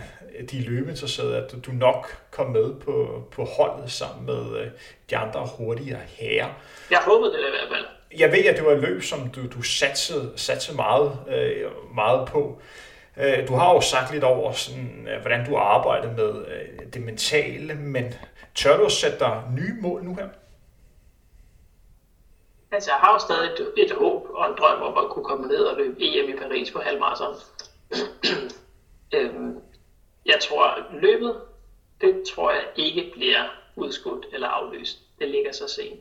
de 0.52 0.62
løbeinteresserede, 0.62 1.38
at 1.38 1.66
du 1.66 1.72
nok 1.72 2.18
kom 2.32 2.52
med 2.52 2.74
på, 2.74 3.24
på 3.32 3.44
holdet 3.44 3.92
sammen 3.92 4.26
med 4.26 4.60
øh, 4.60 4.68
de 5.10 5.18
andre 5.18 5.48
hurtigere 5.58 6.00
herrer. 6.08 6.50
Jeg 6.92 7.00
håbede 7.06 7.32
det 7.32 7.40
i 7.40 7.42
hvert 7.42 7.70
fald. 7.78 7.86
Jeg 8.20 8.32
ved, 8.32 8.46
at 8.46 8.58
det 8.58 8.66
var 8.66 8.72
et 8.72 8.82
løb, 8.82 9.04
som 9.04 9.30
du, 9.30 9.42
du 9.48 9.62
satsede, 9.62 10.34
satsede 10.36 10.76
meget, 10.78 11.20
øh, 11.30 11.72
meget 11.96 12.28
på. 12.28 12.62
Øh, 13.18 13.48
du 13.48 13.54
har 13.54 13.74
jo 13.74 13.82
sagt 13.82 14.14
lidt 14.14 14.24
over, 14.24 14.52
sådan, 14.52 15.08
øh, 15.08 15.22
hvordan 15.22 15.46
du 15.46 15.56
arbejder 15.56 16.16
med 16.16 16.46
øh, 16.48 16.94
det 16.94 17.02
mentale, 17.02 17.76
men 17.76 18.14
tør 18.56 18.78
du 18.78 18.86
at 18.86 18.92
sætte 18.92 19.20
dig 19.20 19.44
nye 19.56 19.82
mål 19.82 20.04
nu 20.04 20.16
her? 20.16 20.28
Altså, 22.72 22.92
jeg 22.92 23.00
har 23.00 23.14
jo 23.14 23.20
stadig 23.20 23.52
et, 23.52 23.74
et 23.78 23.92
håb 23.92 24.28
og 24.30 24.50
en 24.50 24.58
drøm 24.58 24.82
om 24.82 25.06
at 25.06 25.10
kunne 25.12 25.26
komme 25.26 25.48
ned 25.48 25.60
og 25.60 25.78
løbe 25.78 25.96
EM 26.00 26.30
i 26.30 26.38
Paris 26.38 26.72
på 26.72 26.80
halvmarathon. 26.80 27.36
øhm, 29.16 29.60
jeg 30.26 30.38
tror, 30.42 30.78
løbet, 30.94 31.42
det 32.02 32.24
tror 32.36 32.52
jeg 32.52 32.64
ikke 32.76 33.12
bliver 33.16 33.44
udskudt 33.76 34.26
eller 34.34 34.48
aflyst. 34.48 34.98
Det 35.20 35.30
ligger 35.30 35.52
så 35.52 35.68
sent. 35.68 36.00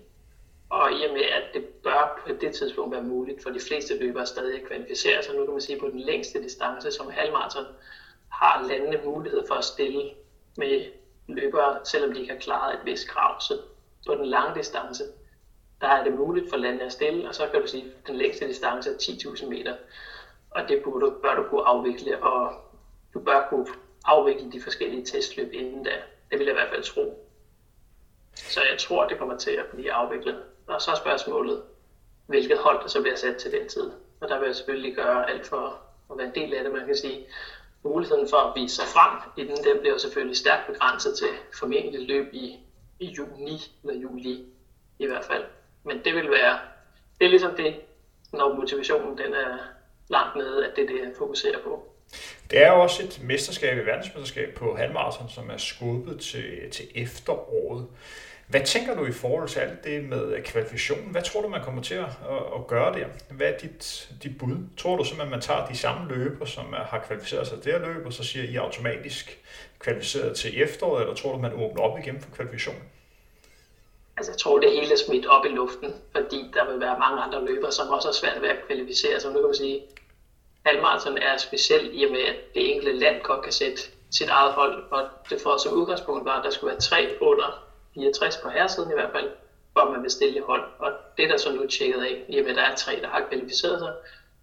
Og 0.70 0.92
i 0.92 1.04
og 1.04 1.12
med, 1.12 1.22
at 1.22 1.42
det 1.54 1.64
bør 1.64 2.20
på 2.22 2.32
det 2.32 2.54
tidspunkt 2.54 2.92
være 2.92 3.02
muligt 3.02 3.42
for 3.42 3.50
de 3.50 3.60
fleste 3.60 3.98
løbere 3.98 4.26
stadig 4.26 4.60
at 4.60 4.66
kvalificere 4.66 5.22
sig, 5.22 5.34
nu 5.34 5.44
kan 5.44 5.52
man 5.52 5.60
sige, 5.60 5.80
på 5.80 5.88
den 5.88 6.00
længste 6.00 6.42
distance 6.42 6.90
som 6.90 7.10
halvmarathon, 7.10 7.64
har 8.32 8.66
landene 8.68 9.00
mulighed 9.04 9.46
for 9.48 9.54
at 9.54 9.64
stille 9.64 10.10
med 10.56 10.84
løbere, 11.26 11.78
selvom 11.84 12.12
de 12.12 12.20
ikke 12.20 12.32
har 12.32 12.40
klaret 12.40 12.74
et 12.74 12.80
vist 12.84 13.08
krav. 13.08 13.40
Så 13.40 13.58
på 14.06 14.14
den 14.14 14.26
lange 14.26 14.58
distance, 14.58 15.04
der 15.80 15.86
er 15.86 16.04
det 16.04 16.12
muligt 16.12 16.50
for 16.50 16.56
landene 16.56 16.84
at 16.84 16.92
stille, 16.92 17.28
og 17.28 17.34
så 17.34 17.46
kan 17.46 17.60
du 17.60 17.66
sige, 17.66 17.84
at 17.84 18.06
den 18.06 18.16
længste 18.16 18.48
distance 18.48 18.90
er 18.90 18.94
10.000 18.94 19.46
meter. 19.46 19.74
Og 20.50 20.68
det 20.68 20.82
burde, 20.84 21.14
bør 21.22 21.34
du 21.34 21.42
kunne 21.42 21.66
afvikle, 21.66 22.22
og 22.22 22.52
du 23.14 23.20
bør 23.20 23.46
kunne 23.48 23.66
afvikle 24.04 24.52
de 24.52 24.62
forskellige 24.62 25.04
testløb 25.04 25.52
inden 25.52 25.82
da. 25.84 25.92
Det 26.30 26.38
vil 26.38 26.44
jeg 26.44 26.54
i 26.54 26.58
hvert 26.58 26.68
fald 26.68 26.82
tro. 26.82 27.26
Så 28.34 28.60
jeg 28.70 28.78
tror, 28.78 29.06
det 29.06 29.18
kommer 29.18 29.36
til 29.36 29.50
at 29.50 29.66
blive 29.66 29.92
afviklet. 29.92 30.42
Og 30.70 30.82
så 30.82 30.90
er 30.90 30.94
spørgsmålet, 30.94 31.62
hvilket 32.26 32.58
hold 32.58 32.82
der 32.82 32.88
så 32.88 33.00
bliver 33.00 33.16
sat 33.16 33.36
til 33.36 33.52
den 33.52 33.68
tid. 33.68 33.90
Og 34.20 34.28
der 34.28 34.38
vil 34.38 34.46
jeg 34.46 34.56
selvfølgelig 34.56 34.94
gøre 34.94 35.30
alt 35.30 35.46
for 35.46 35.80
at 36.10 36.18
være 36.18 36.26
en 36.26 36.34
del 36.34 36.54
af 36.54 36.64
det. 36.64 36.72
Man 36.72 36.86
kan 36.86 36.96
sige, 36.96 37.26
muligheden 37.84 38.28
for 38.28 38.36
at 38.36 38.52
vise 38.56 38.76
sig 38.76 38.84
frem 38.84 39.12
i 39.36 39.48
den, 39.48 39.56
den 39.64 39.78
bliver 39.80 39.92
jo 39.92 39.98
selvfølgelig 39.98 40.36
stærkt 40.36 40.66
begrænset 40.66 41.18
til 41.18 41.28
formentlig 41.58 42.08
løb 42.08 42.26
i, 42.32 42.58
i 43.00 43.06
juni 43.06 43.60
eller 43.82 44.00
juli 44.00 44.44
i 44.98 45.06
hvert 45.06 45.24
fald. 45.24 45.44
Men 45.84 46.04
det 46.04 46.14
vil 46.14 46.30
være, 46.30 46.58
det 47.18 47.24
er 47.24 47.30
ligesom 47.30 47.54
det, 47.56 47.74
når 48.32 48.54
motivationen 48.54 49.18
den 49.18 49.34
er 49.34 49.58
langt 50.08 50.36
nede, 50.36 50.66
at 50.66 50.76
det 50.76 50.84
er 50.84 50.88
det, 50.88 50.98
jeg 50.98 51.12
fokuserer 51.18 51.62
på. 51.62 51.86
Det 52.50 52.62
er 52.64 52.72
jo 52.72 52.82
også 52.82 53.02
et 53.02 53.20
mesterskab 53.22 53.78
i 53.78 53.86
verdensmesterskab 53.86 54.54
på 54.54 54.76
halvmarathon, 54.76 55.28
som 55.28 55.50
er 55.50 55.56
skubbet 55.56 56.20
til, 56.20 56.70
til 56.70 56.88
efteråret. 56.94 57.86
Hvad 58.50 58.60
tænker 58.60 58.94
du 58.94 59.06
i 59.06 59.12
forhold 59.12 59.48
til 59.48 59.60
alt 59.60 59.84
det 59.84 60.04
med 60.04 60.42
kvalifikation? 60.42 61.10
Hvad 61.10 61.22
tror 61.22 61.42
du, 61.42 61.48
man 61.48 61.64
kommer 61.64 61.82
til 61.82 61.94
at, 61.94 62.10
at 62.56 62.66
gøre 62.66 62.92
der? 62.98 63.06
Hvad 63.30 63.46
er 63.46 63.58
dit, 63.58 64.10
dit 64.22 64.38
bud? 64.38 64.56
Tror 64.76 64.96
du 64.96 65.04
simpelthen, 65.04 65.28
at 65.28 65.30
man 65.30 65.40
tager 65.40 65.66
de 65.66 65.76
samme 65.76 66.08
løber, 66.08 66.44
som 66.44 66.64
har 66.72 67.04
kvalificeret 67.06 67.46
sig 67.46 67.62
til 67.62 67.72
det 67.72 67.80
her 67.80 67.88
løb, 67.88 68.06
og 68.06 68.12
så 68.12 68.24
siger 68.24 68.44
I 68.44 68.56
automatisk 68.56 69.38
kvalificeret 69.78 70.36
til 70.36 70.62
efteråret, 70.62 71.00
eller 71.02 71.14
tror 71.14 71.32
du, 71.32 71.38
man 71.38 71.52
åbner 71.52 71.82
op 71.82 71.98
igen 71.98 72.20
for 72.20 72.30
kvalifikation? 72.30 72.76
Altså, 74.16 74.32
jeg 74.32 74.38
tror, 74.38 74.58
det 74.58 74.72
hele 74.72 74.92
er 74.92 74.98
smidt 75.06 75.26
op 75.26 75.44
i 75.44 75.48
luften, 75.48 75.94
fordi 76.12 76.50
der 76.54 76.70
vil 76.70 76.80
være 76.80 76.98
mange 76.98 77.22
andre 77.22 77.44
løbere, 77.44 77.72
som 77.72 77.88
også 77.88 78.08
har 78.08 78.12
svært 78.12 78.42
ved 78.42 78.48
at 78.48 78.56
kvalificere 78.66 79.20
sig. 79.20 79.32
Nu 79.32 79.38
kan 79.40 79.48
man 79.48 79.54
sige, 79.54 79.82
halvmarathon 80.66 81.18
er 81.18 81.36
speciel 81.36 81.90
i 81.92 82.04
og 82.04 82.10
med, 82.10 82.20
at 82.20 82.36
det 82.54 82.70
enkelte 82.72 82.98
land 82.98 83.22
godt 83.22 83.42
kan 83.42 83.52
sætte 83.52 83.80
sit 84.10 84.28
eget 84.28 84.52
hold, 84.52 84.84
og 84.90 85.02
det 85.30 85.40
får 85.40 85.56
som 85.56 85.72
udgangspunkt 85.72 86.24
var, 86.24 86.38
at 86.38 86.44
der 86.44 86.50
skulle 86.50 86.70
være 86.70 86.80
tre 86.80 87.16
under 87.20 87.69
64 87.94 88.36
på 88.36 88.48
herresiden 88.48 88.90
i 88.90 88.94
hvert 88.94 89.12
fald, 89.12 89.30
hvor 89.72 89.90
man 89.90 90.02
vil 90.02 90.10
stille 90.10 90.42
hold. 90.42 90.64
Og 90.78 90.92
det 91.16 91.24
er 91.24 91.28
der 91.28 91.36
så 91.36 91.52
nu 91.52 91.66
tjekket 91.66 92.02
af, 92.02 92.24
i 92.28 92.38
og 92.38 92.44
med, 92.44 92.50
at 92.50 92.56
der 92.56 92.62
er 92.62 92.76
tre, 92.76 93.00
der 93.02 93.08
har 93.08 93.26
kvalificeret 93.28 93.78
sig, 93.78 93.92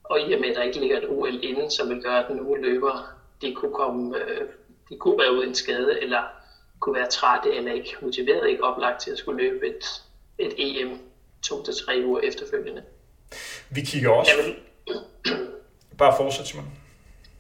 og 0.04 0.22
i 0.22 0.34
og 0.34 0.40
med, 0.40 0.50
at 0.50 0.56
der 0.56 0.64
ikke 0.64 0.80
ligger 0.80 0.98
et 0.98 1.10
OL 1.10 1.44
inden, 1.44 1.72
som 1.72 1.90
vil 1.90 2.02
gøre, 2.04 2.26
at 2.26 2.36
nogle 2.36 2.62
løber, 2.62 3.14
de 3.42 3.54
kunne, 3.54 3.74
komme, 3.74 4.18
øh, 4.18 4.48
de 4.90 4.98
kunne 4.98 5.20
være 5.20 5.34
ude 5.34 5.48
en 5.48 5.56
skade, 5.56 6.02
eller 6.02 6.24
kunne 6.80 6.96
være 6.96 7.10
trætte, 7.10 7.56
eller 7.56 7.74
ikke 7.74 7.96
motiveret, 8.02 8.50
ikke 8.50 8.64
oplagt 8.64 9.02
til 9.02 9.12
at 9.12 9.18
skulle 9.18 9.44
løbe 9.44 9.68
et, 9.68 10.04
et 10.38 10.54
EM 10.58 11.00
to 11.42 11.64
til 11.64 11.74
tre 11.86 12.04
uger 12.06 12.20
efterfølgende. 12.20 12.84
Vi 13.70 13.82
kigger 13.82 14.10
også... 14.10 14.32
Jamen, 14.38 14.56
Bare 15.98 16.14
fortsæt, 16.18 16.48
Simon. 16.48 16.66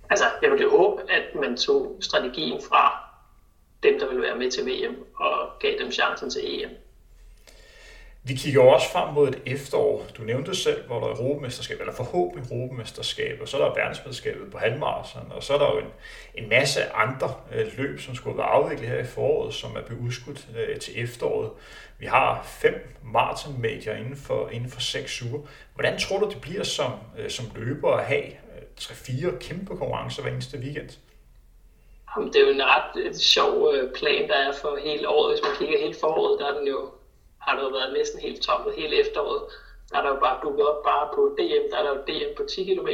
Altså, 0.10 0.26
jeg 0.42 0.52
ville 0.52 0.70
håbe, 0.70 1.12
at 1.12 1.36
man 1.36 1.58
tog 1.58 1.98
strategien 2.02 2.62
fra 2.70 3.07
dem, 3.84 4.00
der 4.00 4.10
vil 4.10 4.22
være 4.22 4.38
med 4.38 4.51
til 4.51 4.65
VM, 4.65 4.96
og 5.15 5.60
gav 5.60 5.74
dem 5.79 5.91
chancen 5.91 6.29
til 6.29 6.41
EM. 6.46 6.69
Vi 8.27 8.34
kigger 8.34 8.62
også 8.62 8.91
frem 8.91 9.13
mod 9.13 9.27
et 9.27 9.41
efterår. 9.46 10.05
Du 10.17 10.24
nævnte 10.24 10.55
selv, 10.55 10.88
hvor 10.88 11.00
der 11.00 11.07
er 11.07 11.12
Europamesterskab, 11.12 11.79
eller 11.79 11.93
forhåbentlig 11.93 12.51
Europamesterskab, 12.51 13.41
og 13.41 13.48
så 13.48 13.57
er 13.57 13.65
der 13.65 13.75
verdensmesterskabet 13.75 14.51
på 14.51 14.57
halvmarathon, 14.57 15.31
og 15.31 15.43
så 15.43 15.53
er 15.53 15.57
der 15.57 15.72
jo 15.74 15.79
en, 15.79 15.91
en 16.36 16.50
masse 16.50 16.93
andre 16.93 17.34
øh, 17.53 17.67
løb, 17.77 18.00
som 18.00 18.15
skulle 18.15 18.38
være 18.38 18.48
afviklet 18.48 18.89
her 18.89 19.00
i 19.00 19.05
foråret, 19.05 19.53
som 19.53 19.75
er 19.75 19.81
blevet 19.81 20.01
udskudt 20.01 20.48
øh, 20.57 20.79
til 20.79 21.03
efteråret. 21.03 21.51
Vi 22.00 22.05
har 22.05 22.43
fem 22.43 22.96
maratonmedier 23.03 23.96
inden 23.96 24.17
for, 24.17 24.50
inden 24.50 24.69
for 24.69 24.81
seks 24.81 25.22
uger. 25.22 25.41
Hvordan 25.74 26.00
tror 26.00 26.19
du, 26.19 26.29
det 26.29 26.41
bliver 26.41 26.63
som, 26.63 26.91
øh, 27.19 27.29
som 27.29 27.46
løber 27.55 27.91
at 27.91 28.05
have 28.05 28.25
øh, 28.25 28.62
tre-fire 28.75 29.31
kæmpe 29.39 29.77
konkurrencer 29.77 30.22
hver 30.22 30.31
eneste 30.31 30.57
weekend? 30.57 30.89
Jamen, 32.16 32.34
det 32.34 32.42
er 32.42 32.46
jo 32.46 32.54
en 32.54 32.62
ret 32.64 33.06
et 33.06 33.22
sjov 33.22 33.74
øh, 33.74 33.94
plan, 33.94 34.30
der 34.30 34.36
er 34.36 34.52
for 34.52 34.76
hele 34.76 35.10
året. 35.10 35.32
Hvis 35.32 35.44
man 35.44 35.56
kigger 35.58 35.80
hele 35.80 35.96
foråret, 36.00 36.40
der 36.40 36.46
er 36.46 36.58
den 36.58 36.68
jo, 36.68 36.92
har 37.42 37.56
det 37.56 37.64
jo 37.64 37.70
været 37.70 37.94
næsten 37.94 38.20
helt 38.20 38.42
tomt 38.42 38.76
hele 38.76 38.96
efteråret. 38.96 39.44
Der 39.92 39.98
er 39.98 40.02
der 40.02 40.10
jo 40.10 40.20
bare 40.20 40.40
dukket 40.44 40.66
op 40.66 40.84
bare 40.84 41.10
på 41.16 41.36
DM. 41.38 41.66
Der 41.72 41.78
er 41.78 41.84
der 41.84 41.96
jo 41.96 42.02
DM 42.08 42.36
på 42.38 42.44
10 42.44 42.64
km 42.64 42.88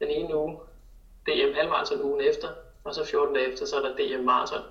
den 0.00 0.10
ene 0.10 0.36
uge. 0.36 0.56
DM 1.26 1.54
halvmarathon 1.54 2.02
ugen 2.02 2.20
efter. 2.20 2.48
Og 2.84 2.94
så 2.94 3.04
14 3.04 3.34
dage 3.34 3.52
efter, 3.52 3.66
så 3.66 3.76
er 3.76 3.80
der 3.80 3.96
DM 3.96 4.24
marathon. 4.24 4.62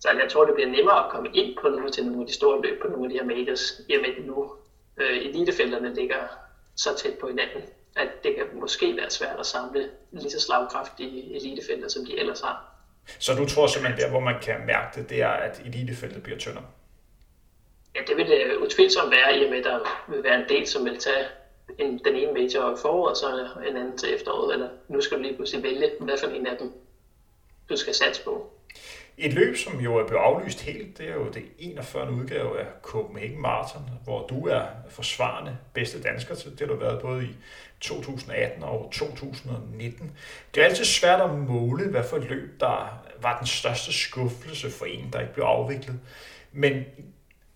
Så 0.00 0.10
jeg 0.10 0.30
tror, 0.30 0.44
det 0.44 0.54
bliver 0.54 0.70
nemmere 0.70 1.04
at 1.04 1.10
komme 1.10 1.28
ind 1.34 1.56
på 1.62 1.68
nogle 1.68 1.90
til 1.90 2.04
nogle 2.06 2.20
af 2.20 2.26
de 2.26 2.32
store 2.32 2.62
løb 2.62 2.82
på 2.82 2.88
nogle 2.88 3.04
af 3.04 3.10
de 3.10 3.16
her 3.16 3.24
majors, 3.24 3.80
i 3.88 3.94
og 3.94 4.00
med 4.00 4.08
at 4.08 4.24
nu 4.24 4.52
øh, 4.96 5.16
elitefelterne 5.16 5.94
ligger 5.94 6.20
så 6.76 6.94
tæt 6.96 7.18
på 7.18 7.26
hinanden, 7.26 7.62
at 7.96 8.08
det 8.24 8.34
kan 8.36 8.46
måske 8.52 8.96
være 8.96 9.10
svært 9.10 9.40
at 9.40 9.46
samle 9.46 9.90
lige 10.12 10.30
så 10.30 10.40
slagkraftige 10.40 11.36
elitefelter, 11.36 11.88
som 11.88 12.06
de 12.06 12.18
ellers 12.18 12.40
har. 12.40 12.73
Så 13.18 13.34
du 13.34 13.46
tror 13.46 13.66
simpelthen, 13.66 14.00
der 14.00 14.10
hvor 14.10 14.20
man 14.20 14.40
kan 14.42 14.66
mærke 14.66 15.00
det, 15.00 15.10
det 15.10 15.22
er, 15.22 15.28
at 15.28 15.62
elitefeltet 15.64 16.22
bliver 16.22 16.38
tyndere? 16.38 16.64
Ja, 17.96 18.00
det 18.06 18.16
vil 18.16 18.26
det 18.26 18.56
utvivlsomt 18.56 19.10
være, 19.10 19.38
i 19.38 19.44
og 19.44 19.50
med, 19.50 19.58
at 19.58 19.64
der 19.64 19.78
vil 20.08 20.24
være 20.24 20.40
en 20.40 20.48
del, 20.48 20.66
som 20.66 20.84
vil 20.84 20.98
tage 20.98 21.26
en, 21.78 22.00
den 22.04 22.14
ene 22.14 22.32
major 22.32 22.74
i 22.74 22.76
foråret, 22.82 23.10
og 23.10 23.16
så 23.16 23.48
en 23.68 23.76
anden 23.76 23.98
til 23.98 24.14
efteråret, 24.14 24.54
eller 24.54 24.68
nu 24.88 25.00
skal 25.00 25.16
du 25.18 25.22
lige 25.22 25.36
pludselig 25.36 25.62
vælge, 25.62 25.90
hvad 26.00 26.18
for 26.18 26.26
en 26.26 26.46
af 26.46 26.56
dem 26.58 26.72
du 27.68 27.76
skal 27.76 27.94
satse 27.94 28.24
på. 28.24 28.50
Et 29.18 29.32
løb, 29.32 29.56
som 29.56 29.80
jo 29.80 29.96
er 29.96 30.06
blevet 30.06 30.22
aflyst 30.22 30.60
helt, 30.60 30.98
det 30.98 31.08
er 31.08 31.14
jo 31.14 31.28
det 31.28 31.42
41. 31.58 32.12
udgave 32.12 32.60
af 32.60 32.66
Copenhagen 32.82 33.40
Marathon, 33.40 33.90
hvor 34.04 34.26
du 34.26 34.46
er 34.46 34.62
forsvarende 34.90 35.56
bedste 35.74 36.02
dansker 36.02 36.34
til. 36.34 36.50
Det 36.50 36.60
har 36.60 36.66
du 36.66 36.76
været 36.76 37.00
både 37.00 37.24
i 37.24 37.36
2018 37.88 38.62
og 38.62 38.90
2019. 38.92 40.16
Det 40.54 40.60
er 40.60 40.64
altid 40.64 40.84
svært 40.84 41.20
at 41.20 41.30
måle, 41.30 41.90
hvad 41.90 42.04
for 42.04 42.18
løb, 42.18 42.60
der 42.60 43.04
var 43.22 43.38
den 43.38 43.46
største 43.46 43.92
skuffelse 43.92 44.70
for 44.70 44.84
en, 44.84 45.10
der 45.12 45.20
ikke 45.20 45.34
blev 45.34 45.44
afviklet. 45.44 45.96
Men 46.52 46.84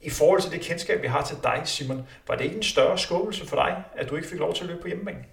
i 0.01 0.11
forhold 0.11 0.41
til 0.41 0.51
det 0.51 0.61
kendskab, 0.61 1.03
vi 1.03 1.07
har 1.07 1.25
til 1.25 1.37
dig, 1.43 1.63
Simon, 1.65 2.09
var 2.27 2.37
det 2.37 2.45
ikke 2.45 2.57
en 2.57 2.63
større 2.63 2.99
skuffelse 2.99 3.47
for 3.47 3.57
dig, 3.57 3.85
at 3.97 4.11
du 4.11 4.17
ikke 4.17 4.29
fik 4.29 4.39
lov 4.39 4.55
til 4.55 4.63
at 4.63 4.69
løbe 4.69 4.81
på 4.81 4.89
hjemmebane? 4.89 5.25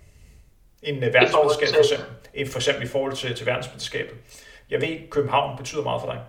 En 0.84 0.96
uh, 0.96 1.14
verdensmesterskab 1.14 1.70
for 1.70 1.80
eksempel, 1.80 2.48
for 2.52 2.60
eksempel 2.60 2.84
i 2.84 2.88
forhold 2.88 3.14
til, 3.14 3.36
til 3.36 3.46
verdensmesterskabet. 3.46 4.16
Jeg 4.70 4.82
ved, 4.82 5.10
København 5.10 5.58
betyder 5.58 5.84
meget 5.84 6.02
for 6.02 6.12
dig. 6.12 6.22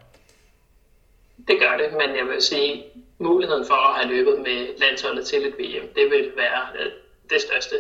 Det 1.49 1.57
gør 1.61 1.77
det, 1.77 1.93
men 1.93 2.17
jeg 2.17 2.27
vil 2.27 2.43
sige, 2.43 2.85
muligheden 3.19 3.67
for 3.67 3.89
at 3.89 3.95
have 4.01 4.15
løbet 4.15 4.39
med 4.39 4.79
landsholdet 4.79 5.27
til 5.27 5.47
et 5.47 5.55
VM, 5.59 5.89
det 5.95 6.11
vil 6.11 6.33
være 6.37 6.63
øh, 6.79 6.93
det 7.31 7.41
største 7.41 7.77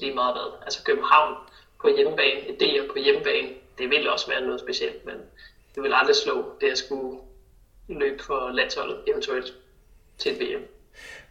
lige 0.00 0.14
meget 0.14 0.34
hvad. 0.34 0.50
Altså 0.62 0.84
København 0.84 1.34
på 1.80 1.88
hjemmebane, 1.96 2.40
idéer 2.40 2.92
på 2.92 2.98
hjemmebane, 2.98 3.48
det 3.78 3.90
vil 3.90 4.10
også 4.10 4.30
være 4.30 4.40
noget 4.40 4.60
specielt, 4.60 5.06
men 5.06 5.14
det 5.74 5.82
vil 5.82 5.92
aldrig 5.94 6.16
slå 6.16 6.44
det 6.60 6.70
at 6.70 6.78
skulle 6.78 7.18
løbe 7.88 8.22
for 8.22 8.50
landsholdet 8.52 8.98
eventuelt 9.06 9.54
til 10.18 10.32
et 10.32 10.40
VM. 10.40 10.62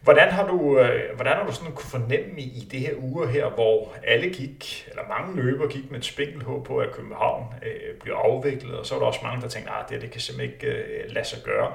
Hvordan 0.02 0.30
har 0.32 0.48
du, 0.48 0.80
øh, 0.80 1.16
hvordan 1.16 1.38
har 1.38 1.46
du 1.46 1.54
sådan 1.54 1.74
kunne 1.74 1.90
fornemme 1.90 2.42
i 2.42 2.68
det 2.72 2.80
her 2.80 2.94
uger 2.98 3.28
her, 3.28 3.50
hvor 3.50 3.94
alle 4.04 4.30
gik, 4.30 4.88
eller 4.90 5.08
mange 5.08 5.36
løber 5.36 5.68
gik 5.68 5.92
med 5.92 6.00
et 6.00 6.06
spinkelt 6.06 6.44
håb 6.44 6.66
på, 6.66 6.78
at 6.78 6.92
København 6.92 7.54
øh, 7.64 8.00
bliver 8.00 8.18
afviklet, 8.18 8.76
og 8.76 8.86
så 8.86 8.96
var 8.96 9.00
der 9.00 9.08
også 9.08 9.20
mange, 9.24 9.42
der 9.42 9.48
tænkte, 9.48 9.72
at 9.72 9.90
det, 9.90 10.02
det 10.02 10.12
kan 10.12 10.22
simpelthen 10.22 10.54
ikke 10.54 10.68
øh, 10.68 11.12
lade 11.12 11.26
sig 11.26 11.40
gøre. 11.44 11.74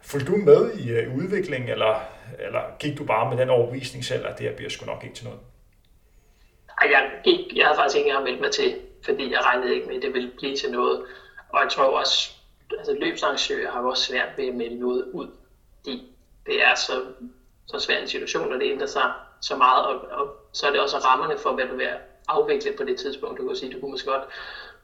Fulgte 0.00 0.32
du 0.32 0.36
med 0.36 0.72
i 0.74 0.90
øh, 0.90 1.16
udviklingen, 1.16 1.70
eller, 1.70 2.00
eller 2.38 2.60
gik 2.78 2.98
du 2.98 3.04
bare 3.04 3.30
med 3.30 3.38
den 3.38 3.50
overbevisning 3.50 4.04
selv, 4.04 4.26
at 4.26 4.38
det 4.38 4.48
her 4.48 4.56
bliver 4.56 4.70
sgu 4.70 4.86
nok 4.86 5.04
ikke 5.04 5.16
til 5.16 5.24
noget? 5.24 5.40
Nej, 6.80 6.90
jeg, 6.90 7.20
ikke, 7.24 7.56
jeg 7.56 7.66
havde 7.66 7.76
faktisk 7.76 7.96
ikke 7.96 8.08
engang 8.08 8.24
meldt 8.24 8.40
mig 8.40 8.50
til, 8.50 8.76
fordi 9.04 9.30
jeg 9.30 9.44
regnede 9.44 9.74
ikke 9.74 9.86
med, 9.86 9.96
at 9.96 10.02
det 10.02 10.14
ville 10.14 10.30
blive 10.36 10.56
til 10.56 10.70
noget. 10.70 11.02
Og 11.48 11.60
jeg 11.62 11.70
tror 11.70 11.84
også, 11.84 12.30
altså 12.78 12.92
løbsarrangører 12.92 13.70
har 13.70 13.80
også 13.80 14.04
svært 14.04 14.28
ved 14.36 14.46
at 14.46 14.54
melde 14.54 14.78
noget 14.78 15.04
ud, 15.12 15.26
fordi 15.76 16.02
det 16.46 16.62
er 16.62 16.74
så, 16.74 17.02
så 17.66 17.78
svær 17.78 18.00
en 18.00 18.08
situation, 18.08 18.48
når 18.48 18.56
det 18.56 18.70
ændrer 18.70 18.86
sig 18.86 19.10
så 19.40 19.56
meget, 19.56 19.84
og, 19.84 20.00
og 20.10 20.36
så 20.52 20.66
er 20.66 20.70
det 20.70 20.80
også 20.80 20.98
rammerne 20.98 21.38
for, 21.38 21.52
hvad 21.52 21.66
du 21.66 21.76
vil 21.76 21.88
afvikle 22.28 22.72
på 22.72 22.84
det 22.84 22.98
tidspunkt. 22.98 23.38
Du 23.38 23.46
kan 23.46 23.56
sige, 23.56 23.72
du 23.72 23.80
kunne 23.80 23.90
måske 23.90 24.10
godt 24.10 24.28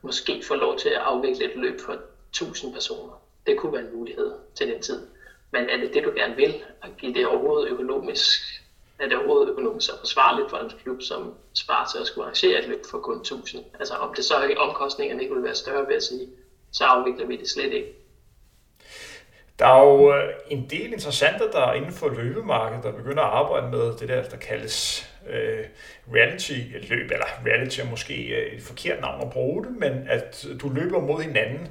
måske 0.02 0.42
få 0.48 0.54
lov 0.54 0.78
til 0.78 0.88
at 0.88 1.00
afvikle 1.00 1.44
et 1.44 1.56
løb 1.56 1.80
for 1.80 1.96
1000 2.30 2.72
personer. 2.72 3.22
Det 3.46 3.58
kunne 3.58 3.72
være 3.72 3.82
en 3.82 3.96
mulighed 3.96 4.32
til 4.54 4.68
den 4.68 4.82
tid. 4.82 5.06
Men 5.50 5.68
er 5.68 5.76
det 5.76 5.94
det, 5.94 6.04
du 6.04 6.12
gerne 6.16 6.36
vil, 6.36 6.54
at 6.82 6.90
give 6.98 7.14
det 7.14 7.26
overhovedet 7.26 7.68
økonomisk, 7.68 8.40
er 8.98 9.08
det 9.08 9.16
overhovedet 9.16 9.50
økonomisk 9.52 9.86
så 9.86 9.98
forsvarligt 9.98 10.50
for 10.50 10.56
en 10.56 10.70
klub 10.82 11.02
som 11.02 11.34
Sparta 11.54 11.98
at 12.00 12.06
skulle 12.06 12.24
arrangere 12.24 12.58
et 12.58 12.68
løb 12.68 12.82
for 12.90 12.98
kun 12.98 13.16
1000? 13.16 13.64
Altså 13.78 13.94
om 13.94 14.14
det 14.14 14.24
så 14.24 14.42
ikke 14.42 14.60
omkostningerne 14.60 15.22
ikke 15.22 15.34
vil 15.34 15.44
være 15.44 15.54
større 15.54 15.88
ved 15.88 15.96
at 15.96 16.02
sige, 16.02 16.28
så 16.72 16.84
afvikler 16.84 17.26
vi 17.26 17.36
det 17.36 17.50
slet 17.50 17.72
ikke. 17.72 17.92
Der 19.58 19.66
er 19.66 19.84
jo 19.84 20.14
øh, 20.14 20.34
en 20.50 20.70
del 20.70 20.92
interessante, 20.92 21.44
der 21.52 21.72
inden 21.72 21.92
for 21.92 22.08
løbemarkedet, 22.08 22.84
der 22.84 22.92
begynder 22.92 23.22
at 23.22 23.32
arbejde 23.32 23.70
med 23.70 23.96
det 23.98 24.08
der, 24.08 24.22
der 24.22 24.36
kaldes 24.36 25.06
øh, 25.30 25.64
reality-løb, 26.14 27.10
eller 27.10 27.26
reality 27.46 27.80
er 27.80 27.90
måske 27.90 28.14
øh, 28.14 28.52
et 28.52 28.62
forkert 28.62 29.00
navn 29.00 29.22
at 29.22 29.30
bruge 29.30 29.64
det, 29.64 29.72
men 29.72 29.92
at 30.08 30.46
du 30.62 30.68
løber 30.68 31.00
mod 31.00 31.22
hinanden, 31.22 31.68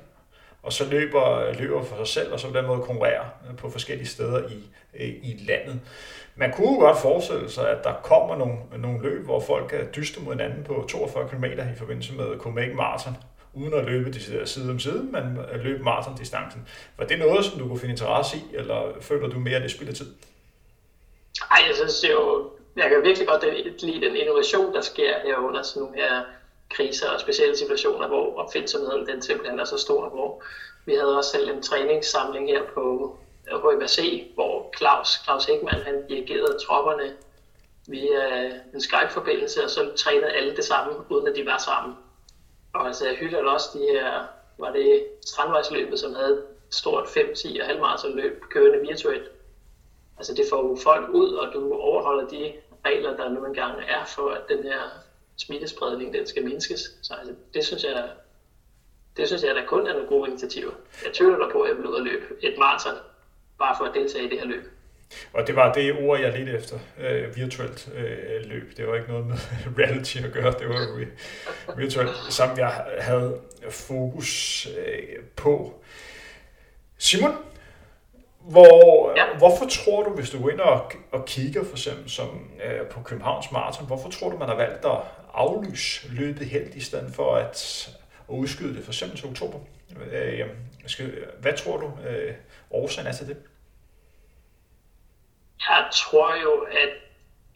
og 0.63 0.73
så 0.73 0.89
løber, 0.89 1.53
løber 1.59 1.83
for 1.83 2.05
sig 2.05 2.07
selv, 2.07 2.33
og 2.33 2.39
så 2.39 2.51
på 2.51 2.57
den 2.57 2.65
måde 2.65 2.81
konkurrerer 2.81 3.25
øh, 3.49 3.57
på 3.57 3.69
forskellige 3.69 4.07
steder 4.07 4.49
i, 4.49 4.69
øh, 4.99 5.09
i 5.09 5.45
landet. 5.47 5.79
Man 6.37 6.51
kunne 6.51 6.73
jo 6.73 6.79
godt 6.79 6.97
forestille 6.97 7.49
sig, 7.49 7.69
at 7.69 7.83
der 7.83 7.93
kommer 8.03 8.35
nogle, 8.35 8.57
nogle 8.77 9.01
løb, 9.01 9.25
hvor 9.25 9.39
folk 9.39 9.69
kan 9.69 9.87
dyste 9.95 10.21
mod 10.21 10.33
hinanden 10.33 10.63
på 10.63 10.85
42 10.89 11.29
km 11.29 11.43
i 11.43 11.77
forbindelse 11.77 12.13
med 12.13 12.39
Copenhagen 12.39 12.75
Marathon, 12.75 13.17
uden 13.53 13.73
at 13.73 13.85
løbe 13.85 14.11
de 14.11 14.47
side 14.47 14.71
om 14.71 14.79
side, 14.79 15.03
men 15.03 15.37
at 15.51 15.59
løbe 15.59 15.83
maratondistancen. 15.83 16.67
Var 16.97 17.05
det 17.05 17.19
noget, 17.19 17.45
som 17.45 17.59
du 17.59 17.67
kunne 17.67 17.79
finde 17.79 17.91
interesse 17.91 18.37
i, 18.37 18.55
eller 18.55 18.93
føler 19.01 19.29
du 19.29 19.39
mere, 19.39 19.55
at 19.55 19.61
det 19.61 19.71
spilder 19.71 19.93
tid? 19.93 20.15
Ej, 21.51 21.63
jeg 21.67 21.75
synes 21.75 22.11
jo, 22.11 22.49
jeg 22.75 22.89
kan 22.89 23.03
virkelig 23.03 23.27
godt 23.27 23.43
lide 23.83 24.05
den 24.05 24.15
innovation, 24.15 24.73
der 24.73 24.81
sker 24.81 25.13
her 25.25 25.37
under 25.37 25.61
sådan 25.63 25.81
nogle 25.81 25.95
her 25.97 26.23
kriser 26.69 27.09
og 27.09 27.19
specielle 27.19 27.57
situationer, 27.57 28.07
hvor 28.07 28.37
opfindsomheden 28.37 29.07
den 29.07 29.21
simpelthen 29.21 29.59
er 29.59 29.65
så 29.65 29.77
stor, 29.77 30.09
hvor 30.09 30.43
vi 30.85 30.93
havde 30.93 31.17
også 31.17 31.31
selv 31.31 31.49
en 31.49 31.61
træningssamling 31.61 32.47
her 32.47 32.61
på 32.73 33.17
HMRC, 33.51 34.31
hvor 34.33 34.73
Claus, 34.77 35.07
Claus 35.23 35.45
Hækman, 35.45 35.81
han 35.81 36.07
dirigerede 36.07 36.57
tropperne 36.67 37.15
via 37.87 38.45
en 38.73 38.81
Skype-forbindelse, 38.81 39.63
og 39.63 39.69
så 39.69 39.91
trænede 39.97 40.31
alle 40.31 40.55
det 40.55 40.65
samme, 40.65 41.11
uden 41.11 41.27
at 41.27 41.35
de 41.35 41.45
var 41.45 41.57
sammen. 41.57 41.95
Og 42.73 42.87
altså, 42.87 43.07
jeg 43.07 43.15
hylder 43.15 43.43
også 43.43 43.69
de 43.73 43.79
her, 43.79 44.23
var 44.59 44.71
det 44.71 45.05
strandvejsløbet, 45.25 45.99
som 45.99 46.15
havde 46.15 46.33
et 46.33 46.43
stort 46.71 47.07
5, 47.09 47.35
10 47.35 47.59
og 47.61 47.67
halvmarathon 47.67 48.15
løb 48.15 48.43
kørende 48.49 48.87
virtuelt. 48.87 49.31
Altså 50.17 50.33
det 50.33 50.45
får 50.49 50.69
jo 50.69 50.77
folk 50.83 51.09
ud, 51.09 51.33
og 51.33 51.53
du 51.53 51.73
overholder 51.73 52.27
de 52.27 52.53
regler, 52.85 53.17
der 53.17 53.29
nu 53.29 53.45
engang 53.45 53.81
er 53.87 54.05
for, 54.05 54.29
at 54.29 54.41
den 54.49 54.63
her 54.63 54.79
smittespredning 55.37 56.13
den 56.13 56.27
skal 56.27 56.43
mindskes. 56.43 56.79
Så 57.01 57.13
altså, 57.13 57.33
det 57.53 57.65
synes 57.65 57.83
jeg, 57.83 58.09
det 59.17 59.27
synes 59.27 59.43
jeg, 59.43 59.55
der 59.55 59.65
kun 59.65 59.87
er 59.87 59.93
nogle 59.93 60.07
gode 60.07 60.29
initiativer. 60.29 60.71
Jeg 61.05 61.13
tvivler 61.13 61.37
dig 61.37 61.51
på, 61.51 61.61
at 61.61 61.69
jeg 61.69 61.77
vil 61.77 61.87
ud 61.87 61.93
og 61.93 62.01
løbe 62.01 62.25
et 62.41 62.57
maraton, 62.57 62.95
bare 63.59 63.75
for 63.79 63.85
at 63.85 63.91
deltage 63.93 64.25
i 64.25 64.29
det 64.29 64.39
her 64.39 64.45
løb. 64.45 64.71
Og 65.33 65.47
det 65.47 65.55
var 65.55 65.73
det 65.73 65.93
ord, 65.93 66.19
jeg 66.19 66.37
lidt 66.37 66.49
efter, 66.49 66.79
øh, 66.99 67.35
virtuelt 67.35 67.89
øh, 67.95 68.45
løb. 68.45 68.77
Det 68.77 68.87
var 68.87 68.95
ikke 68.95 69.07
noget 69.07 69.25
med 69.25 69.35
reality 69.79 70.17
at 70.17 70.31
gøre, 70.31 70.53
det 70.59 70.69
var 70.69 70.79
jo 70.79 71.05
virtuelt, 71.77 72.15
som 72.29 72.57
jeg 72.57 72.85
havde 72.99 73.39
fokus 73.69 74.67
øh, 74.77 75.23
på. 75.35 75.73
Simon, 76.97 77.31
hvor, 78.39 79.13
ja. 79.15 79.37
hvorfor 79.37 79.65
tror 79.65 80.03
du, 80.03 80.09
hvis 80.09 80.29
du 80.29 80.41
går 80.41 80.49
ind 80.49 80.59
og, 80.59 80.91
og 81.11 81.25
kigger 81.25 81.63
for 81.63 81.71
eksempel 81.71 82.09
som, 82.09 82.51
øh, 82.65 82.87
på 82.87 83.01
Københavns 83.01 83.51
Marathon, 83.51 83.87
hvorfor 83.87 84.09
tror 84.09 84.29
du, 84.29 84.37
man 84.37 84.49
har 84.49 84.55
valgt 84.55 84.85
at 84.85 84.97
aflyse 85.33 86.07
løbet 86.13 86.47
helt 86.47 86.75
i 86.75 86.79
stedet 86.79 87.13
for 87.15 87.35
at, 87.35 87.89
at 88.29 88.33
udskyde 88.33 88.75
det 88.75 88.83
for 88.83 88.91
eksempel 88.91 89.17
til 89.17 89.29
oktober? 89.29 89.59
Øh, 90.11 90.47
skal, 90.87 91.27
hvad 91.39 91.57
tror 91.57 91.77
du 91.77 91.91
øh, 92.09 92.33
årsagen 92.71 93.07
er 93.07 93.13
til 93.13 93.27
det? 93.27 93.37
Jeg 95.69 95.89
tror 95.93 96.35
jo, 96.35 96.51
at 96.61 96.89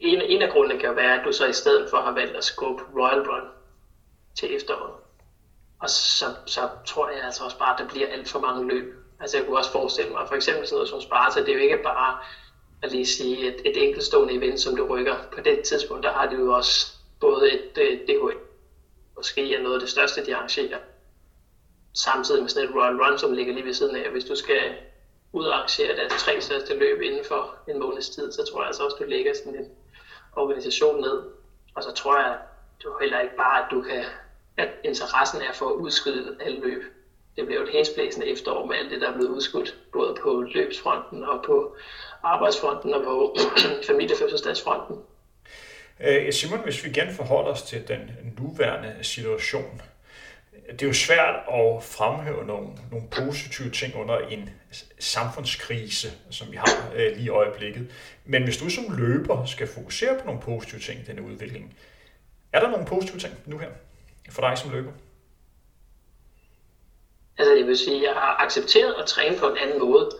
en, 0.00 0.22
en 0.22 0.42
af 0.42 0.50
grundene 0.50 0.80
kan 0.80 0.96
være, 0.96 1.18
at 1.18 1.24
du 1.24 1.32
så 1.32 1.46
i 1.46 1.52
stedet 1.52 1.90
for 1.90 1.96
har 1.96 2.12
valgt 2.12 2.36
at 2.36 2.44
skubbe 2.44 2.82
Royal 2.96 3.20
Run 3.20 3.48
til 4.34 4.56
efteråret. 4.56 4.94
Og 5.80 5.90
så, 5.90 6.24
så 6.46 6.68
tror 6.86 7.10
jeg 7.10 7.24
altså 7.24 7.44
også 7.44 7.58
bare, 7.58 7.74
at 7.74 7.78
der 7.78 7.88
bliver 7.88 8.08
alt 8.08 8.28
for 8.28 8.40
mange 8.40 8.68
løb. 8.74 8.94
Altså 9.20 9.36
jeg 9.36 9.46
kunne 9.46 9.58
også 9.58 9.72
forestille 9.72 10.10
mig, 10.10 10.28
for 10.28 10.34
eksempel 10.34 10.66
sådan 10.66 10.76
noget 10.76 10.88
som 10.88 11.00
Sparta, 11.00 11.40
det 11.40 11.48
er 11.48 11.54
jo 11.54 11.60
ikke 11.60 11.82
bare 11.82 12.18
at 12.82 12.92
lige 12.92 13.06
sige 13.06 13.48
et, 13.48 13.60
et 13.64 13.86
enkeltstående 13.86 14.34
event, 14.34 14.60
som 14.60 14.76
du 14.76 14.86
rykker. 14.86 15.16
På 15.34 15.40
det 15.40 15.60
tidspunkt, 15.60 16.04
der 16.04 16.12
har 16.12 16.26
de 16.26 16.36
jo 16.36 16.52
også 16.52 16.92
både 17.20 17.52
et, 17.52 17.78
øh, 17.78 17.86
et 17.86 18.08
DH, 18.08 18.36
måske 19.16 19.54
er 19.54 19.62
noget 19.62 19.74
af 19.74 19.80
det 19.80 19.90
største, 19.90 20.26
de 20.26 20.36
arrangerer, 20.36 20.78
samtidig 21.94 22.42
med 22.42 22.48
sådan 22.48 22.68
et 22.68 22.74
run-run, 22.74 23.18
som 23.18 23.32
ligger 23.32 23.54
lige 23.54 23.64
ved 23.64 23.72
siden 23.72 23.96
af. 23.96 24.10
Hvis 24.10 24.24
du 24.24 24.34
skal 24.34 24.74
ud 25.32 25.44
og 25.44 25.54
arrangere 25.54 25.96
deres 25.96 26.12
altså 26.12 26.26
tre 26.26 26.40
største 26.40 26.74
løb 26.74 27.00
inden 27.00 27.24
for 27.24 27.54
en 27.68 27.78
måneds 27.78 28.10
tid, 28.10 28.32
så 28.32 28.44
tror 28.44 28.60
jeg 28.60 28.66
altså 28.66 28.84
også, 28.84 28.96
at 28.96 29.02
du 29.04 29.10
lægger 29.10 29.34
sådan 29.34 29.54
en 29.54 29.68
organisation 30.36 31.00
ned. 31.00 31.22
Og 31.74 31.82
så 31.82 31.92
tror 31.92 32.18
jeg 32.18 32.38
du 32.82 32.96
heller 33.00 33.20
ikke 33.20 33.36
bare, 33.36 33.64
at 33.64 33.70
du 33.70 33.82
kan, 33.82 34.02
at 34.56 34.68
interessen 34.84 35.40
er 35.42 35.52
for 35.52 35.68
at 35.68 35.74
udskyde 35.74 36.36
alle 36.40 36.60
løb. 36.60 36.82
Det 37.36 37.46
bliver 37.46 37.60
jo 37.60 37.66
et 37.66 37.72
hæsblæsende 37.72 38.26
efterår 38.26 38.66
med 38.66 38.76
alt 38.76 38.90
det, 38.90 39.00
der 39.00 39.08
er 39.08 39.14
blevet 39.14 39.30
udskudt, 39.30 39.76
både 39.92 40.16
på 40.22 40.40
løbsfronten 40.40 41.24
og 41.24 41.42
på 41.46 41.76
arbejdsfronten 42.22 42.94
og 42.94 43.02
på 43.02 43.36
familiefødselsdagsfronten. 43.90 44.96
Øh, 46.00 46.32
Simon, 46.32 46.60
hvis 46.60 46.84
vi 46.84 46.90
igen 46.90 47.14
forholder 47.14 47.50
os 47.50 47.62
til 47.62 47.88
den 47.88 48.10
nuværende 48.38 48.96
situation, 49.02 49.82
det 50.70 50.82
er 50.82 50.86
jo 50.86 50.92
svært 50.92 51.34
at 51.34 51.84
fremhæve 51.84 52.44
nogle, 52.44 52.68
nogle 52.90 53.06
positive 53.10 53.70
ting 53.70 53.96
under 53.96 54.18
en 54.18 54.50
samfundskrise, 54.98 56.08
som 56.30 56.50
vi 56.50 56.56
har 56.56 56.92
øh, 56.94 57.16
lige 57.16 57.24
i 57.24 57.28
øjeblikket. 57.28 57.90
Men 58.24 58.44
hvis 58.44 58.56
du 58.56 58.70
som 58.70 58.84
løber 58.98 59.44
skal 59.44 59.66
fokusere 59.66 60.18
på 60.18 60.26
nogle 60.26 60.40
positive 60.40 60.80
ting 60.80 61.00
i 61.00 61.02
denne 61.02 61.22
udvikling, 61.22 61.76
er 62.52 62.60
der 62.60 62.70
nogle 62.70 62.86
positive 62.86 63.18
ting 63.18 63.34
nu 63.46 63.58
her 63.58 63.68
for 64.30 64.40
dig 64.40 64.58
som 64.58 64.70
løber? 64.70 64.92
Altså 67.38 67.54
jeg 67.54 67.66
vil 67.66 67.78
sige, 67.78 67.96
at 67.96 68.02
jeg 68.02 68.12
har 68.12 68.36
accepteret 68.44 68.94
at 68.94 69.06
træne 69.06 69.38
på 69.38 69.46
en 69.46 69.56
anden 69.56 69.78
måde. 69.78 70.10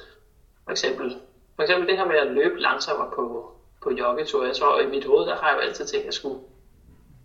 For 0.65 0.71
eksempel, 0.71 1.17
for 1.57 1.63
eksempel 1.63 1.89
det 1.89 1.97
her 1.97 2.07
med 2.07 2.17
at 2.17 2.31
løbe 2.31 2.61
langsommere 2.61 3.11
på, 3.17 3.53
på 3.83 3.91
joggetur. 3.99 4.47
Jeg 4.47 4.57
tror, 4.57 4.81
i 4.81 4.87
mit 4.87 5.05
hoved, 5.05 5.27
der 5.27 5.37
har 5.37 5.49
jeg 5.49 5.57
jo 5.57 5.61
altid 5.61 5.87
tænkt, 5.87 6.03
at 6.03 6.07
jeg 6.07 6.15
skulle 6.15 6.41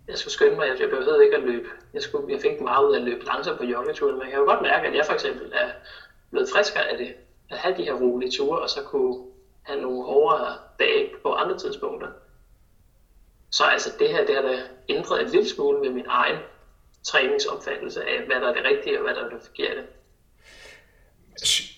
jeg 0.08 0.18
skulle 0.18 0.32
skynde 0.32 0.56
mig, 0.56 0.80
jeg 0.80 0.90
behøvede 0.90 1.24
ikke 1.24 1.36
at 1.36 1.42
løbe. 1.42 1.68
Jeg, 1.92 2.02
skulle, 2.02 2.32
jeg 2.32 2.40
fik 2.40 2.60
meget 2.60 2.86
ud 2.86 2.94
af 2.94 2.98
at 2.98 3.04
løbe 3.04 3.24
langsomt 3.24 3.58
på 3.58 3.64
joggeturen, 3.64 4.14
men 4.14 4.22
jeg 4.22 4.30
kan 4.30 4.38
jo 4.38 4.44
godt 4.44 4.62
mærke, 4.62 4.86
at 4.86 4.94
jeg 4.94 5.06
for 5.06 5.12
eksempel 5.12 5.52
er 5.54 5.68
blevet 6.30 6.48
friskere 6.52 6.84
af 6.84 6.96
det. 6.96 7.14
At 7.50 7.58
have 7.58 7.76
de 7.76 7.82
her 7.82 7.92
rolige 7.92 8.30
ture, 8.30 8.60
og 8.60 8.70
så 8.70 8.82
kunne 8.82 9.16
have 9.62 9.80
nogle 9.80 10.04
hårdere 10.04 10.56
dage 10.78 11.10
på 11.22 11.32
andre 11.32 11.58
tidspunkter. 11.58 12.08
Så 13.50 13.64
altså 13.64 13.92
det 13.98 14.08
her, 14.10 14.26
det 14.26 14.34
har 14.34 14.42
da 14.42 14.62
ændret 14.88 15.20
en 15.20 15.28
lille 15.28 15.48
smule 15.48 15.80
med 15.80 15.90
min 15.90 16.06
egen 16.08 16.36
træningsopfattelse 17.04 18.04
af, 18.04 18.22
hvad 18.22 18.40
der 18.40 18.48
er 18.48 18.52
det 18.52 18.64
rigtige 18.64 18.98
og 18.98 19.02
hvad 19.02 19.14
der 19.14 19.24
er 19.24 19.28
det 19.28 19.42
forkerte. 19.42 19.82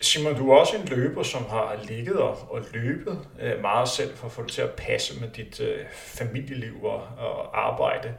Simon, 0.00 0.34
du 0.34 0.50
er 0.50 0.56
også 0.56 0.76
en 0.76 0.84
løber, 0.84 1.22
som 1.22 1.44
har 1.44 1.80
ligget 1.84 2.16
og, 2.16 2.38
og 2.50 2.60
løbet 2.72 3.18
øh, 3.42 3.60
meget 3.60 3.88
selv 3.88 4.16
for 4.16 4.26
at 4.26 4.32
få 4.32 4.42
det 4.42 4.52
til 4.52 4.62
at 4.62 4.70
passe 4.70 5.20
med 5.20 5.28
dit 5.28 5.60
øh, 5.60 5.78
familieliv 5.90 6.84
og, 6.84 7.02
og 7.18 7.66
arbejde. 7.66 8.14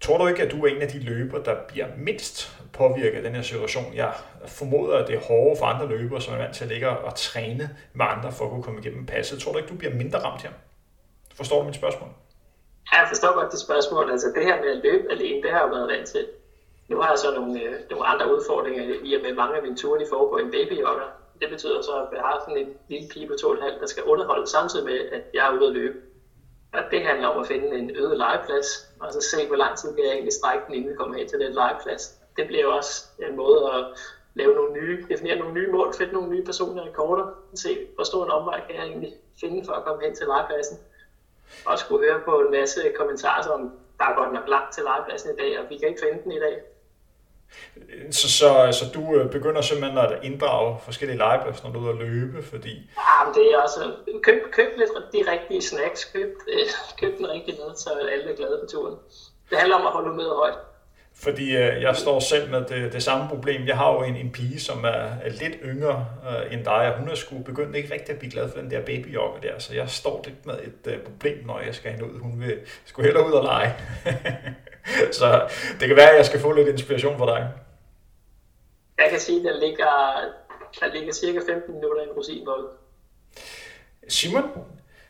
Tror 0.00 0.18
du 0.18 0.26
ikke, 0.26 0.42
at 0.42 0.50
du 0.50 0.64
er 0.64 0.70
en 0.70 0.82
af 0.82 0.88
de 0.88 0.98
løber, 0.98 1.42
der 1.42 1.56
bliver 1.68 1.86
mindst 1.96 2.58
påvirket 2.72 3.16
af 3.16 3.22
den 3.22 3.34
her 3.34 3.42
situation? 3.42 3.94
Jeg 3.94 4.12
formoder, 4.46 4.98
at 4.98 5.08
det 5.08 5.14
er 5.16 5.20
hårdere 5.20 5.56
for 5.58 5.66
andre 5.66 5.88
løbere, 5.88 6.20
som 6.20 6.34
er 6.34 6.38
vant 6.38 6.54
til 6.54 6.64
at 6.64 6.70
ligge 6.70 6.88
og 6.88 7.14
træne 7.14 7.76
med 7.92 8.06
andre 8.08 8.32
for 8.32 8.44
at 8.44 8.50
kunne 8.50 8.62
komme 8.62 8.80
igennem 8.80 9.06
passet. 9.06 9.38
Tror 9.38 9.52
du 9.52 9.58
ikke, 9.58 9.70
du 9.70 9.76
bliver 9.76 9.94
mindre 9.94 10.18
ramt 10.18 10.42
her? 10.42 10.50
Forstår 11.34 11.60
du 11.60 11.66
mit 11.66 11.74
spørgsmål? 11.74 12.08
Ja, 12.92 12.98
jeg 13.00 13.08
forstår 13.08 13.34
godt 13.40 13.52
det 13.52 13.60
spørgsmål. 13.60 14.10
Altså 14.10 14.26
det 14.36 14.44
her 14.44 14.56
med 14.60 14.70
at 14.76 14.80
løbe 14.84 15.04
alene, 15.10 15.42
det 15.42 15.50
har 15.50 15.58
jeg 15.58 15.68
jo 15.68 15.74
været 15.74 15.88
vant 15.88 16.08
til. 16.08 16.26
Nu 16.88 16.96
har 17.00 17.08
jeg 17.08 17.18
så 17.18 17.34
nogle, 17.34 17.60
øh, 17.60 17.74
nogle 17.90 18.06
andre 18.06 18.36
udfordringer 18.36 18.82
i 19.02 19.14
og 19.14 19.22
med 19.22 19.32
mange 19.32 19.56
af 19.56 19.62
mine 19.62 19.76
ture, 19.76 20.00
de 20.00 20.06
foregår 20.08 20.38
i 20.38 20.42
en 20.42 20.50
babyjogger. 20.50 21.08
Det 21.40 21.50
betyder 21.50 21.82
så, 21.82 21.92
at 21.92 22.16
jeg 22.16 22.20
har 22.20 22.40
sådan 22.40 22.56
en 22.66 22.74
lille 22.88 23.08
pige 23.08 23.26
på 23.26 23.34
2,5, 23.40 23.80
der 23.80 23.86
skal 23.86 24.02
underholde 24.02 24.46
samtidig 24.46 24.84
med, 24.84 24.98
at 25.12 25.22
jeg 25.34 25.46
er 25.46 25.58
ude 25.58 25.66
at 25.66 25.72
løbe. 25.72 25.96
Og 26.72 26.82
det 26.90 27.02
handler 27.02 27.28
om 27.28 27.40
at 27.40 27.46
finde 27.46 27.78
en 27.78 27.96
øde 27.96 28.16
legeplads, 28.16 28.68
og 29.00 29.12
så 29.12 29.20
se, 29.20 29.46
hvor 29.46 29.56
lang 29.56 29.78
tid 29.78 29.94
kan 29.94 30.04
jeg 30.04 30.12
egentlig 30.12 30.32
strække 30.32 30.64
den, 30.66 30.74
inden 30.74 30.90
vi 30.90 30.94
kommer 30.94 31.16
hen 31.16 31.28
til 31.28 31.38
den 31.38 31.52
legeplads. 31.52 32.02
Det 32.36 32.46
bliver 32.46 32.66
også 32.66 33.04
en 33.18 33.36
måde 33.36 33.70
at 33.72 33.84
lave 34.34 34.54
nogle 34.54 34.72
nye, 34.72 35.04
definere 35.08 35.36
nogle 35.36 35.54
nye 35.54 35.70
mål, 35.70 35.94
finde 35.94 36.12
nogle 36.12 36.28
nye 36.28 36.44
personlige 36.44 36.86
rekorder, 36.86 37.24
se 37.54 37.86
hvor 37.94 38.04
stor 38.04 38.24
en 38.24 38.30
omvej 38.30 38.60
kan 38.66 38.74
jeg 38.74 38.84
egentlig 38.84 39.12
finde 39.40 39.64
for 39.66 39.72
at 39.72 39.84
komme 39.84 40.02
hen 40.04 40.14
til 40.14 40.26
legepladsen. 40.26 40.78
Og 41.66 41.78
skulle 41.78 42.06
høre 42.06 42.20
på 42.24 42.40
en 42.40 42.50
masse 42.50 42.80
kommentarer 42.96 43.42
som, 43.42 43.72
der 43.98 44.04
er 44.04 44.14
godt 44.14 44.32
nok 44.32 44.48
langt 44.48 44.72
til 44.74 44.82
legepladsen 44.82 45.30
i 45.30 45.36
dag, 45.36 45.58
og 45.58 45.64
vi 45.68 45.76
kan 45.76 45.88
ikke 45.88 46.00
finde 46.04 46.22
den 46.24 46.32
i 46.32 46.38
dag. 46.38 46.60
Så, 48.10 48.28
så, 48.30 48.48
så 48.72 48.84
du 48.94 49.16
øh, 49.16 49.30
begynder 49.30 49.60
simpelthen 49.60 49.98
at 49.98 50.18
inddrage 50.22 50.78
forskellige 50.84 51.18
legepladser, 51.18 51.64
når 51.64 51.72
du 51.72 51.78
er 51.78 51.82
ude 51.82 51.90
at 51.90 52.08
løbe, 52.08 52.42
fordi... 52.42 52.90
Ja, 52.96 53.24
men 53.24 53.34
det 53.34 53.52
er 53.52 53.58
også... 53.62 53.80
Køb, 54.22 54.42
køb 54.52 54.68
lidt 54.78 54.90
de 55.12 55.30
rigtige 55.32 55.62
snacks, 55.62 56.04
køb, 56.04 56.32
øh, 56.48 56.66
køb 57.00 57.18
den 57.18 57.30
rigtige 57.30 57.56
mad, 57.60 57.76
så 57.76 57.90
alle 58.12 58.32
er 58.32 58.36
glade 58.36 58.58
på 58.62 58.66
turen. 58.70 58.96
Det 59.50 59.58
handler 59.58 59.76
om 59.76 59.86
at 59.86 59.92
holde 59.92 60.16
med 60.16 60.24
højt. 60.24 60.58
Fordi 61.14 61.56
øh, 61.56 61.82
jeg 61.82 61.96
står 61.96 62.20
selv 62.20 62.50
med 62.50 62.64
det, 62.64 62.92
det 62.92 63.02
samme 63.02 63.28
problem. 63.28 63.66
Jeg 63.66 63.76
har 63.76 63.92
jo 63.92 64.02
en, 64.02 64.16
en 64.16 64.30
pige, 64.32 64.60
som 64.60 64.84
er, 64.84 65.08
er 65.24 65.30
lidt 65.30 65.56
yngre 65.64 66.06
øh, 66.28 66.54
end 66.54 66.64
dig, 66.64 66.92
og 66.92 66.98
hun 66.98 67.08
er 67.08 67.14
sgu 67.14 67.38
begyndt 67.38 67.76
ikke 67.76 67.94
rigtig 67.94 68.10
at 68.10 68.18
blive 68.18 68.32
glad 68.32 68.50
for 68.50 68.58
den 68.58 68.70
der 68.70 68.80
babyjogger 68.80 69.40
der, 69.40 69.58
så 69.58 69.74
jeg 69.74 69.90
står 69.90 70.22
lidt 70.24 70.46
med 70.46 70.54
et 70.54 70.92
øh, 70.92 70.98
problem, 70.98 71.46
når 71.46 71.60
jeg 71.60 71.74
skal 71.74 71.90
hende 71.90 72.06
ud. 72.06 72.18
Hun 72.18 72.40
vil 72.40 72.58
sgu 72.84 73.02
hellere 73.02 73.26
ud 73.26 73.32
og 73.32 73.44
lege. 73.44 73.74
så 75.18 75.48
det 75.80 75.88
kan 75.88 75.96
være, 75.96 76.10
at 76.10 76.16
jeg 76.16 76.26
skal 76.26 76.40
få 76.40 76.52
lidt 76.52 76.68
inspiration 76.68 77.18
fra 77.18 77.26
dig. 77.26 77.48
Jeg 78.98 79.10
kan 79.10 79.20
sige, 79.20 79.38
at 79.38 79.44
der 79.44 79.60
ligger, 79.60 79.90
der 80.80 80.94
ligger 80.94 81.12
cirka 81.12 81.38
15 81.38 81.74
minutter 81.74 82.02
i 82.02 82.04
en 82.04 82.12
rosinbold. 82.16 82.68
Simon, 84.08 84.44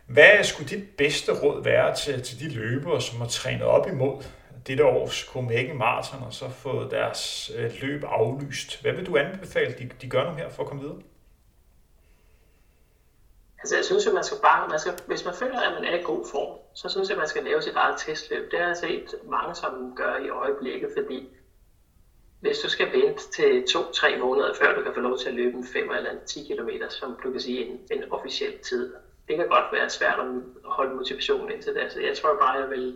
hvad 0.07 0.45
skulle 0.45 0.69
dit 0.69 0.85
bedste 0.99 1.33
råd 1.43 1.63
være 1.63 1.95
til, 1.95 2.23
til 2.23 2.41
de 2.41 2.55
løbere, 2.55 3.01
som 3.01 3.21
har 3.21 3.29
trænet 3.29 3.63
op 3.63 3.89
imod 3.89 4.23
dette 4.67 4.85
års 4.85 5.19
Copenhagen 5.19 5.79
Marathon 5.79 6.23
og 6.23 6.33
så 6.33 6.49
fået 6.49 6.91
deres 6.91 7.51
øh, 7.57 7.71
løb 7.83 8.05
aflyst. 8.07 8.83
Hvad 8.83 8.93
vil 8.93 9.07
du 9.07 9.17
anbefale, 9.17 9.75
de, 9.79 9.91
de 10.03 10.09
gør 10.09 10.31
nu 10.31 10.37
her 10.37 10.49
for 10.49 10.63
at 10.63 10.69
komme 10.69 10.83
videre? 10.83 10.99
Altså 13.63 13.77
jeg 13.77 13.85
synes, 13.85 14.07
jo, 14.07 14.13
man 14.13 14.25
skal 14.25 14.39
bare, 14.43 14.69
man 14.69 14.79
skal, 14.79 14.93
hvis 15.07 15.25
man 15.25 15.35
føler, 15.35 15.61
at 15.61 15.73
man 15.73 15.85
er 15.85 15.95
i 15.95 16.03
god 16.03 16.25
form, 16.31 16.59
så 16.75 16.89
synes 16.89 17.09
jeg, 17.09 17.15
at 17.15 17.19
man 17.19 17.29
skal 17.29 17.43
lave 17.43 17.63
sit 17.63 17.75
eget 17.75 17.95
testløb. 17.99 18.51
Det 18.51 18.59
har 18.59 18.67
jeg 18.67 18.77
set 18.77 19.15
mange, 19.23 19.55
som 19.55 19.93
gør 19.97 20.17
i 20.17 20.29
øjeblikket, 20.29 20.91
fordi 20.97 21.29
hvis 22.41 22.59
du 22.59 22.69
skal 22.69 22.93
vente 22.93 23.31
til 23.31 23.67
to-tre 23.67 24.17
måneder, 24.17 24.55
før 24.55 24.75
du 24.75 24.83
kan 24.83 24.95
få 24.95 25.01
lov 25.01 25.19
til 25.19 25.29
at 25.29 25.35
løbe 25.35 25.57
en 25.57 25.65
5 25.65 25.91
eller 25.91 26.15
10 26.27 26.43
km, 26.43 26.69
som 26.89 27.19
du 27.23 27.31
kan 27.31 27.41
sige 27.41 27.65
en, 27.65 27.81
en 27.91 28.05
officiel 28.11 28.55
tid, 28.69 28.93
det 29.29 29.37
kan 29.37 29.49
godt 29.49 29.65
være 29.73 29.89
svært 29.89 30.19
at 30.19 30.27
holde 30.65 30.95
motivationen 30.95 31.51
indtil 31.51 31.75
det. 31.75 31.93
Så 31.93 32.01
jeg 32.01 32.17
tror 32.17 32.35
bare, 32.35 32.59
jeg 32.59 32.71
vil 32.71 32.95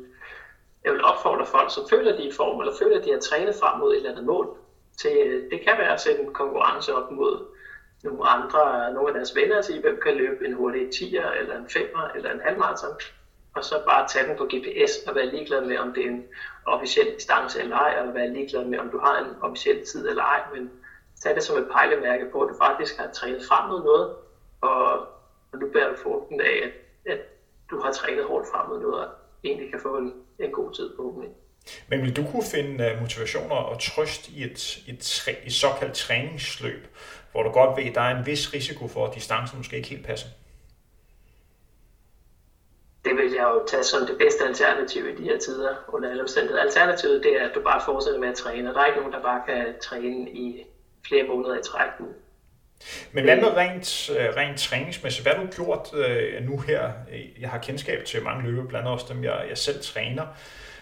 jeg 0.85 0.92
vil 0.92 1.05
opfordre 1.05 1.46
folk, 1.46 1.74
som 1.74 1.88
føler, 1.90 2.12
at 2.12 2.18
de 2.18 2.22
er 2.22 2.29
i 2.29 2.33
form, 2.37 2.61
eller 2.61 2.72
føler, 2.79 2.98
at 2.98 3.05
de 3.05 3.11
har 3.11 3.18
trænet 3.18 3.55
frem 3.55 3.79
mod 3.79 3.92
et 3.92 3.96
eller 3.96 4.11
andet 4.11 4.24
mål, 4.24 4.57
til, 5.00 5.44
det 5.50 5.61
kan 5.64 5.79
være 5.79 5.92
at 5.92 6.00
sætte 6.00 6.20
en 6.20 6.33
konkurrence 6.33 6.94
op 6.94 7.11
mod 7.11 7.40
nogle 8.07 8.29
andre, 8.37 8.92
nogle 8.95 9.09
af 9.09 9.14
deres 9.14 9.37
venner, 9.37 9.57
og 9.59 9.64
sige, 9.64 9.81
hvem 9.81 10.01
kan 10.03 10.14
løbe 10.14 10.47
en 10.47 10.53
hurtig 10.53 10.88
10'er, 10.88 11.31
eller 11.40 11.57
en 11.57 11.66
5'er, 11.77 12.16
eller 12.16 12.31
en 12.33 12.40
halvmarathon, 12.45 12.97
og 13.57 13.64
så 13.64 13.83
bare 13.88 14.09
tage 14.09 14.29
den 14.29 14.37
på 14.37 14.45
GPS 14.45 14.92
og 15.07 15.14
være 15.14 15.27
ligeglad 15.27 15.61
med, 15.61 15.79
om 15.79 15.92
det 15.95 16.05
er 16.05 16.11
en 16.11 16.25
officiel 16.66 17.14
distance 17.14 17.61
eller 17.61 17.77
ej, 17.77 17.92
og 18.01 18.14
være 18.14 18.33
ligeglad 18.33 18.64
med, 18.64 18.79
om 18.79 18.90
du 18.90 18.99
har 18.99 19.19
en 19.19 19.31
officiel 19.42 19.87
tid 19.87 20.09
eller 20.09 20.23
ej, 20.23 20.40
men 20.55 20.71
tag 21.23 21.35
det 21.35 21.42
som 21.42 21.59
et 21.59 21.69
pejlemærke 21.73 22.27
på, 22.33 22.42
at 22.42 22.49
du 22.53 22.59
faktisk 22.59 22.99
har 22.99 23.11
trænet 23.12 23.42
frem 23.49 23.71
mod 23.71 23.85
noget, 23.85 24.14
og, 24.61 25.01
og 25.53 25.59
nu 25.61 25.66
bærer 25.73 25.88
du 25.88 25.97
frugten 26.03 26.40
af, 26.40 26.57
at, 26.64 26.73
at 27.12 27.21
du 27.71 27.81
har 27.81 27.92
trænet 27.92 28.25
hårdt 28.25 28.47
frem 28.53 28.69
mod 28.69 28.81
noget, 28.81 29.05
og 29.05 29.11
egentlig 29.45 29.71
kan 29.71 29.81
få 29.81 29.97
en, 29.97 30.12
en 30.38 30.51
god 30.51 30.75
tid 30.75 30.97
på 30.97 31.23
det. 31.23 31.31
Men 31.88 32.03
vil 32.03 32.16
du 32.16 32.25
kunne 32.31 32.45
finde 32.55 32.85
øh, 32.85 33.01
motivationer 33.01 33.57
og 33.57 33.81
trøst 33.81 34.29
i 34.29 34.45
et, 34.45 34.79
et, 34.88 35.29
et 35.47 35.53
såkaldt 35.53 35.95
træningsløb, 35.95 36.87
hvor 37.37 37.42
du 37.42 37.51
godt 37.51 37.77
ved, 37.77 37.85
at 37.85 37.94
der 37.94 38.01
er 38.01 38.16
en 38.18 38.27
vis 38.27 38.55
risiko 38.55 38.88
for, 38.88 39.07
at 39.07 39.14
distancen 39.14 39.59
måske 39.59 39.77
ikke 39.77 39.88
helt 39.88 40.07
passer? 40.07 40.29
Det 43.05 43.16
vil 43.16 43.33
jeg 43.33 43.46
jo 43.55 43.66
tage 43.68 43.85
som 43.85 44.07
det 44.07 44.18
bedste 44.18 44.44
alternativ 44.44 45.09
i 45.09 45.16
de 45.16 45.22
her 45.22 45.38
tider 45.38 45.75
under 45.88 46.11
alle 46.11 46.22
omstændigheder. 46.22 46.62
Alternativet 46.62 47.22
det 47.25 47.33
er, 47.40 47.49
at 47.49 47.55
du 47.55 47.61
bare 47.61 47.83
fortsætter 47.85 48.20
med 48.20 48.29
at 48.29 48.35
træne, 48.35 48.68
og 48.68 48.75
der 48.75 48.81
er 48.81 48.87
ikke 48.87 48.99
nogen, 48.99 49.12
der 49.12 49.22
bare 49.22 49.42
kan 49.46 49.75
træne 49.83 50.31
i 50.31 50.64
flere 51.09 51.25
måneder 51.29 51.59
i 51.59 51.62
træk. 51.62 51.90
Men 53.12 53.25
hvad 53.25 53.37
med 53.37 53.57
rent, 53.57 54.11
øh, 54.11 54.37
rent 54.37 54.59
træningsmæssigt? 54.59 55.25
Hvad 55.25 55.33
har 55.35 55.42
du 55.44 55.51
gjort 55.57 55.94
øh, 55.94 56.42
nu 56.42 56.59
her? 56.59 56.92
Jeg 57.40 57.51
har 57.51 57.59
kendskab 57.59 58.05
til 58.05 58.22
mange 58.22 58.51
løbe, 58.51 58.68
blandt 58.68 58.88
også 58.88 59.07
dem, 59.09 59.25
jeg, 59.25 59.46
jeg 59.49 59.59
selv 59.59 59.81
træner 59.83 60.27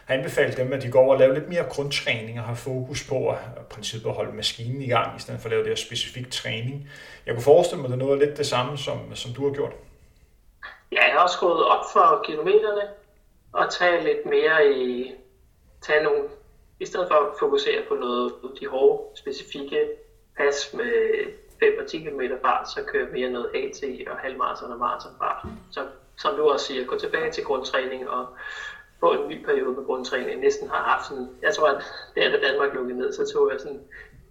har 0.07 0.15
anbefalet 0.15 0.57
dem, 0.57 0.73
at 0.73 0.83
de 0.83 0.91
går 0.91 1.01
over 1.01 1.13
og 1.13 1.19
laver 1.19 1.35
lidt 1.35 1.49
mere 1.49 1.65
grundtræning 1.71 2.39
og 2.39 2.45
har 2.45 2.55
fokus 2.55 3.09
på 3.09 3.29
at, 3.29 3.39
at 3.57 3.67
princippet 3.67 4.09
at 4.09 4.15
holde 4.15 4.33
maskinen 4.33 4.83
i 4.83 4.89
gang, 4.89 5.17
i 5.17 5.21
stedet 5.21 5.41
for 5.41 5.47
at 5.47 5.51
lave 5.51 5.63
det 5.63 5.69
her 5.69 5.77
specifik 5.77 6.31
træning. 6.31 6.91
Jeg 7.27 7.35
kunne 7.35 7.43
forestille 7.43 7.83
mig, 7.83 7.89
at 7.89 7.93
det 7.93 8.03
er 8.03 8.07
noget 8.07 8.19
lidt 8.19 8.39
det 8.39 8.47
samme, 8.47 8.79
som, 8.79 9.15
som 9.15 9.33
du 9.33 9.47
har 9.49 9.55
gjort. 9.55 9.73
Ja, 10.93 11.05
jeg 11.05 11.13
har 11.13 11.21
også 11.21 11.39
gået 11.39 11.65
op 11.65 11.85
for 11.93 12.23
kilometerne 12.27 12.89
og 13.53 13.73
tage 13.73 14.05
lidt 14.05 14.27
mere 14.27 14.73
i, 14.73 15.13
tage 15.83 16.03
nogle, 16.03 16.23
i 16.81 16.87
stedet 16.87 17.09
for 17.09 17.15
at 17.15 17.35
fokusere 17.39 17.83
på 17.89 17.95
noget, 17.95 18.33
de 18.61 18.67
hårde, 18.69 19.19
specifikke 19.19 19.89
pas 20.37 20.75
med 20.75 20.93
5 21.61 21.73
og 21.81 21.87
10 21.87 21.99
km 21.99 22.21
fart, 22.45 22.69
så 22.69 22.81
kører 22.87 23.13
mere 23.13 23.31
noget 23.31 23.51
AT 23.55 24.09
og 24.11 24.17
halvmarathon 24.19 24.73
og 24.73 24.79
maratonfart. 24.79 25.47
Så 25.71 25.81
som 26.19 26.37
du 26.37 26.51
også 26.51 26.67
siger, 26.67 26.87
gå 26.87 26.99
tilbage 26.99 27.33
til 27.33 27.45
grundtræning 27.45 28.09
og 28.09 28.27
få 29.05 29.13
en 29.13 29.29
ny 29.29 29.45
periode 29.45 29.73
med 29.77 29.85
grundtræning. 29.85 30.31
Jeg 30.31 30.39
næsten 30.39 30.69
har 30.69 30.83
haft 30.91 31.09
sådan, 31.09 31.29
jeg 31.43 31.55
tror, 31.55 31.69
at 31.69 31.83
der 32.15 32.31
da 32.31 32.47
Danmark 32.47 32.75
lukkede 32.75 32.99
ned, 32.99 33.13
så 33.13 33.33
tog 33.33 33.51
jeg 33.51 33.61
sådan 33.61 33.81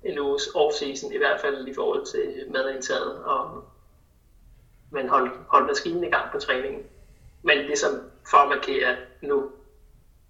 en 0.03 0.19
uges 0.19 0.47
off-season, 0.47 1.13
i 1.15 1.17
hvert 1.17 1.39
fald 1.41 1.67
i 1.67 1.73
forhold 1.73 2.05
til 2.05 2.45
madindtaget, 2.51 3.23
og 3.23 3.63
men 4.91 5.09
hold, 5.09 5.29
hold 5.47 5.65
maskinen 5.67 6.03
i 6.03 6.09
gang 6.09 6.31
på 6.31 6.37
træningen. 6.37 6.81
Men 7.41 7.57
ligesom 7.57 7.91
for 8.31 8.37
at 8.37 8.49
markere, 8.49 8.89
at 8.89 8.97
nu, 9.21 9.43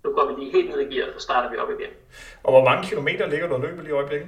nu 0.04 0.12
går 0.12 0.26
vi 0.26 0.34
lige 0.42 0.52
helt 0.52 0.70
ned 0.70 0.80
i 0.80 0.96
gear, 0.96 1.08
og 1.08 1.14
så 1.14 1.20
starter 1.20 1.50
vi 1.50 1.58
op 1.58 1.70
igen. 1.70 1.90
Og 2.44 2.52
hvor 2.52 2.64
mange 2.64 2.84
kilometer 2.84 3.26
ligger 3.26 3.48
du 3.48 3.54
og 3.54 3.62
løber 3.62 3.82
lige 3.82 3.90
i 3.90 3.94
øjeblikket? 3.94 4.28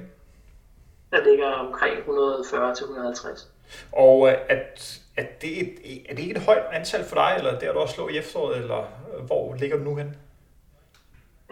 Der 1.10 1.24
ligger 1.24 1.46
omkring 1.46 1.94
140-150. 1.98 3.46
Og 3.92 4.28
øh, 4.28 4.34
at, 4.48 5.00
at 5.16 5.42
det 5.42 5.60
et, 5.60 6.02
er 6.08 6.14
det 6.14 6.22
ikke 6.22 6.36
et 6.36 6.42
højt 6.42 6.62
antal 6.72 7.04
for 7.04 7.14
dig, 7.14 7.34
eller 7.38 7.58
der 7.58 7.72
du 7.72 7.78
også 7.78 7.94
slå 7.94 8.08
i 8.08 8.18
efteråret, 8.18 8.56
eller 8.56 8.78
øh, 8.78 9.24
hvor 9.24 9.54
ligger 9.54 9.76
du 9.76 9.82
nu 9.82 9.96
hen? 9.96 10.16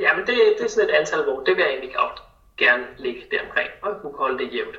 Ja, 0.00 0.16
men 0.16 0.26
det, 0.26 0.34
det 0.58 0.64
er 0.64 0.68
sådan 0.68 0.88
et 0.88 0.94
antal, 0.94 1.22
hvor 1.22 1.42
det 1.44 1.56
vil 1.56 1.62
jeg 1.62 1.70
egentlig 1.70 1.94
godt 1.94 2.22
gerne 2.58 2.84
ligge 2.98 3.20
deromkring, 3.30 3.68
og 3.82 4.00
kunne 4.02 4.16
holde 4.16 4.44
det 4.44 4.54
jævnt. 4.54 4.76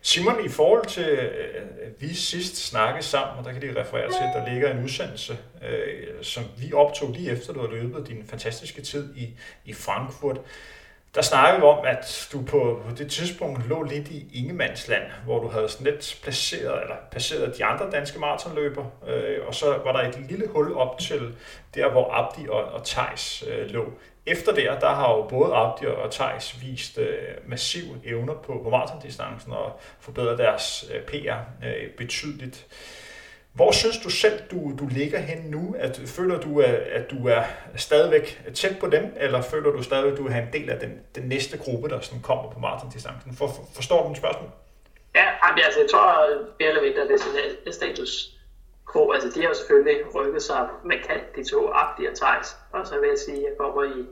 Simon, 0.00 0.44
i 0.44 0.48
forhold 0.48 0.86
til, 0.86 1.08
øh, 1.08 2.00
vi 2.00 2.14
sidst 2.14 2.56
snakkede 2.68 3.02
sammen, 3.02 3.38
og 3.38 3.44
der 3.44 3.52
kan 3.52 3.62
de 3.62 3.80
referere 3.80 4.10
til, 4.10 4.22
at 4.28 4.34
der 4.34 4.52
ligger 4.52 4.70
en 4.70 4.84
udsendelse, 4.84 5.38
øh, 5.68 6.22
som 6.22 6.44
vi 6.58 6.72
optog 6.72 7.10
lige 7.10 7.30
efter, 7.30 7.52
du 7.52 7.60
har 7.60 7.68
løbet 7.68 8.08
din 8.08 8.26
fantastiske 8.26 8.82
tid 8.82 9.16
i, 9.16 9.38
i 9.64 9.72
Frankfurt 9.72 10.40
der 11.16 11.22
snakkede 11.22 11.60
vi 11.60 11.66
om, 11.66 11.86
at 11.86 12.28
du 12.32 12.42
på, 12.42 12.82
på 12.88 12.94
det 12.98 13.10
tidspunkt 13.10 13.68
lå 13.68 13.82
lidt 13.82 14.08
i 14.08 14.28
Ingemandsland, 14.34 15.02
hvor 15.24 15.42
du 15.42 15.48
havde 15.48 15.68
sådan 15.68 15.86
lidt 15.86 16.18
placeret, 16.22 16.82
eller 16.82 16.94
placeret 17.10 17.58
de 17.58 17.64
andre 17.64 17.90
danske 17.90 18.18
maratonløber, 18.18 18.84
øh, 19.08 19.46
og 19.46 19.54
så 19.54 19.66
var 19.84 19.92
der 19.92 20.08
et 20.08 20.18
lille 20.28 20.48
hul 20.48 20.72
op 20.74 20.98
til 20.98 21.34
der, 21.74 21.90
hvor 21.90 22.12
Abdi 22.12 22.48
og, 22.48 22.64
og 22.64 22.84
Tejs 22.84 23.44
øh, 23.48 23.70
lå. 23.70 23.92
Efter 24.26 24.54
det, 24.54 24.68
der 24.80 24.88
har 24.88 25.16
jo 25.16 25.22
både 25.22 25.54
Abdi 25.54 25.86
og 25.86 26.10
Tejs 26.10 26.56
vist 26.62 26.98
øh, 26.98 27.08
massive 27.46 28.00
evner 28.04 28.34
på, 28.34 28.60
på 28.62 28.70
maratondistancen 28.70 29.52
og 29.52 29.80
forbedret 30.00 30.38
deres 30.38 30.90
øh, 30.94 31.02
PR 31.02 31.66
øh, 31.66 31.90
betydeligt. 31.98 32.66
Hvor 33.56 33.72
synes 33.72 33.98
du 33.98 34.10
selv, 34.10 34.40
du, 34.50 34.72
du 34.78 34.86
ligger 34.90 35.18
hen 35.18 35.50
nu? 35.50 35.74
At, 35.78 36.00
føler 36.06 36.40
du, 36.40 36.60
at 36.92 37.10
du 37.10 37.28
er 37.28 37.42
stadigvæk 37.76 38.42
tæt 38.54 38.76
på 38.80 38.86
dem, 38.86 39.04
eller 39.16 39.42
føler 39.42 39.70
du 39.70 39.82
stadigvæk, 39.82 40.12
at 40.12 40.18
du 40.18 40.26
er 40.26 40.34
en 40.34 40.52
del 40.52 40.70
af 40.70 40.80
den, 40.80 41.00
den 41.14 41.28
næste 41.28 41.58
gruppe, 41.58 41.88
der 41.88 42.00
sådan 42.00 42.22
kommer 42.22 42.50
på 42.50 42.58
maratondistancen? 42.58 43.34
For, 43.34 43.46
for, 43.46 43.62
forstår 43.74 44.02
du 44.02 44.08
mit 44.08 44.18
spørgsmål? 44.18 44.50
Ja, 45.14 45.26
altså, 45.64 45.80
jeg 45.80 45.90
tror 45.90 46.28
mere 46.58 46.68
eller 46.68 46.82
mindre, 46.82 47.02
det 47.02 47.14
er 47.14 47.18
sådan 47.18 47.72
status 47.72 48.36
quo. 48.92 49.12
Altså, 49.12 49.28
de 49.34 49.40
har 49.40 49.48
jo 49.48 49.54
selvfølgelig 49.54 50.14
rykket 50.14 50.42
sig 50.42 50.68
markant, 50.84 51.36
de 51.36 51.44
to, 51.44 51.70
Abdi 51.72 52.06
og 52.06 52.16
Thijs. 52.16 52.56
Og 52.72 52.86
så 52.86 53.00
vil 53.00 53.08
jeg 53.08 53.18
sige, 53.18 53.36
at 53.36 53.42
jeg 53.42 53.52
kommer 53.58 53.82
i 53.84 54.06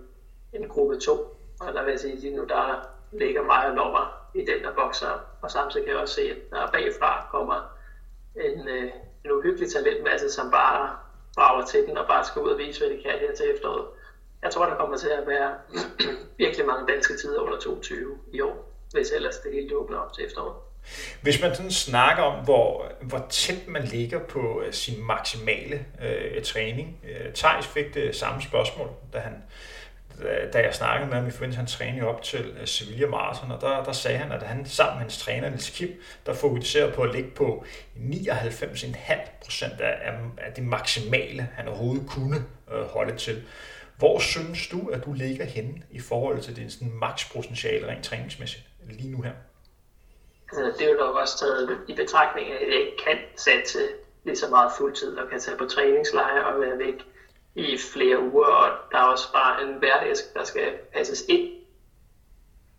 en 0.57 0.69
gruppe 0.69 1.01
2. 1.01 1.13
Og 1.61 1.75
der 1.75 1.83
vil 1.85 1.91
jeg 1.91 2.01
sige, 2.01 2.13
at 2.13 2.19
lige 2.19 2.37
nu 2.37 2.45
der 2.45 2.89
ligger 3.13 3.43
mig 3.43 3.67
og 3.67 3.75
Lommer 3.75 4.29
i 4.35 4.41
den, 4.41 4.63
der 4.65 4.83
vokser. 4.83 5.13
Og 5.43 5.51
samtidig 5.51 5.87
kan 5.87 5.95
jeg 5.95 6.03
også 6.03 6.15
se, 6.15 6.31
at 6.31 6.37
der 6.51 6.71
bagfra 6.73 7.29
kommer 7.31 7.59
en, 8.37 8.69
øh, 8.69 8.91
en 9.25 9.33
uhyggelig 9.33 9.73
talentmasse, 9.73 10.25
altså, 10.25 10.37
som 10.37 10.51
bare 10.51 10.97
brager 11.37 11.67
til 11.67 11.81
den 11.87 11.99
og 11.99 12.07
bare 12.07 12.25
skal 12.25 12.43
ud 12.43 12.51
og 12.51 12.59
vise, 12.59 12.81
hvad 12.81 12.91
de 12.97 13.03
kan 13.03 13.19
her 13.21 13.35
til 13.35 13.47
efteråret. 13.55 13.87
Jeg 14.43 14.51
tror, 14.51 14.67
der 14.67 14.77
kommer 14.77 14.97
til 14.97 15.09
at 15.09 15.27
være 15.27 15.51
virkelig 16.43 16.67
mange 16.67 16.93
danske 16.93 17.17
tider 17.17 17.41
under 17.41 17.59
22 17.59 18.19
i 18.33 18.41
år, 18.41 18.73
hvis 18.93 19.11
ellers 19.11 19.37
det 19.37 19.53
hele 19.53 19.77
åbner 19.77 19.99
op 19.99 20.13
til 20.13 20.27
efteråret. 20.27 20.57
Hvis 21.23 21.43
man 21.43 21.55
sådan 21.55 21.71
snakker 21.71 22.23
om, 22.23 22.45
hvor, 22.45 22.93
hvor 23.03 23.27
tæt 23.31 23.69
man 23.69 23.83
ligger 23.85 24.19
på 24.19 24.63
øh, 24.67 24.73
sin 24.73 25.07
maksimale 25.07 25.87
øh, 26.03 26.43
træning. 26.43 27.01
Øh, 27.05 27.33
Thijs 27.35 27.67
fik 27.67 27.95
det 27.95 28.17
samme 28.17 28.43
spørgsmål, 28.43 28.89
da 29.13 29.19
han 29.19 29.43
Øh, 30.23 30.53
da 30.53 30.59
jeg 30.59 30.75
snakkede 30.75 31.11
med 31.11 31.17
ham 31.17 31.29
i 31.29 31.31
forbindelse 31.31 31.59
hans 31.59 31.77
træning 31.77 32.05
op 32.05 32.23
til 32.23 32.57
øh, 32.61 32.67
Sevilla 32.67 33.07
Marathon, 33.07 33.51
og 33.51 33.61
der, 33.61 33.85
der 33.85 33.93
sagde 33.93 34.19
han, 34.19 34.33
at 34.33 34.43
han 34.43 34.67
sammen 34.67 34.95
med 34.95 35.01
hans 35.01 35.19
træner 35.19 35.49
Niels 35.49 35.71
Kim, 35.71 36.03
der 36.27 36.35
fokuserer 36.35 36.93
på 36.93 37.03
at 37.03 37.15
ligge 37.15 37.31
på 37.31 37.65
99,5 37.97 39.15
procent 39.43 39.81
af, 39.81 40.13
af 40.39 40.53
det 40.53 40.65
maksimale, 40.65 41.49
han 41.55 41.69
overhovedet 41.69 42.09
kunne 42.09 42.45
øh, 42.73 42.83
holde 42.83 43.17
til. 43.17 43.43
Hvor 43.99 44.19
synes 44.19 44.69
du, 44.69 44.89
at 44.89 45.05
du 45.05 45.13
ligger 45.13 45.45
henne 45.45 45.83
i 45.91 46.01
forhold 46.01 46.41
til 46.41 46.57
din 46.57 46.71
sådan, 46.71 46.93
makspotentiale 46.95 47.89
rent 47.89 48.05
træningsmæssigt 48.05 48.65
lige 48.91 49.11
nu 49.11 49.23
her? 49.23 49.33
Altså, 50.53 50.79
det 50.79 50.87
er 50.87 50.91
jo 50.93 50.99
nok 50.99 51.17
også 51.17 51.39
taget 51.39 51.79
i 51.89 51.95
betragtning 51.95 52.53
at 52.53 52.61
jeg 52.61 52.81
ikke 52.81 52.97
kan 53.07 53.19
satse 53.37 53.79
lige 54.25 54.37
så 54.37 54.49
meget 54.51 54.73
fuldtid 54.79 55.17
og 55.17 55.31
kan 55.31 55.41
tage 55.41 55.57
på 55.57 55.67
træningslejre 55.67 56.47
og 56.47 56.61
være 56.61 56.79
væk 56.79 56.95
i 57.55 57.79
flere 57.93 58.21
uger, 58.21 58.47
og 58.47 58.71
der 58.93 58.99
er 58.99 59.03
også 59.03 59.33
bare 59.33 59.63
en 59.63 59.75
hverdag, 59.79 60.13
der 60.35 60.45
skal 60.45 60.73
passes 60.93 61.25
ind 61.29 61.51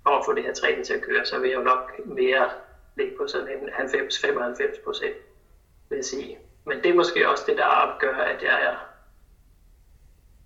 for 0.04 0.10
at 0.20 0.26
få 0.26 0.34
det 0.34 0.44
her 0.44 0.54
træning 0.54 0.86
til 0.86 0.94
at 0.94 1.02
køre, 1.02 1.26
så 1.26 1.40
vil 1.40 1.50
jeg 1.50 1.58
jo 1.58 1.64
nok 1.64 1.92
mere 2.06 2.50
ligge 2.98 3.14
på 3.18 3.28
sådan 3.28 3.48
en 3.48 3.70
90-95 3.70 4.84
procent, 4.84 5.16
vil 5.90 5.96
jeg 5.96 6.06
sige. 6.06 6.38
Men 6.66 6.78
det 6.84 6.90
er 6.90 6.94
måske 6.94 7.30
også 7.30 7.44
det, 7.48 7.58
der 7.58 7.66
opgør, 7.66 8.18
at 8.18 8.44
jeg 8.44 8.64
er 8.64 8.76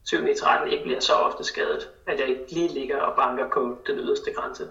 7 0.05 0.27
i 0.27 0.35
13 0.35 0.71
ikke 0.71 0.83
bliver 0.83 0.99
så 0.99 1.13
ofte 1.13 1.43
skadet, 1.43 1.89
at 2.07 2.19
jeg 2.19 2.27
ikke 2.27 2.51
lige 2.51 2.73
ligger 2.73 2.97
og 2.97 3.15
banker 3.15 3.49
på 3.53 3.77
den 3.87 3.97
yderste 3.99 4.33
grænse. 4.33 4.67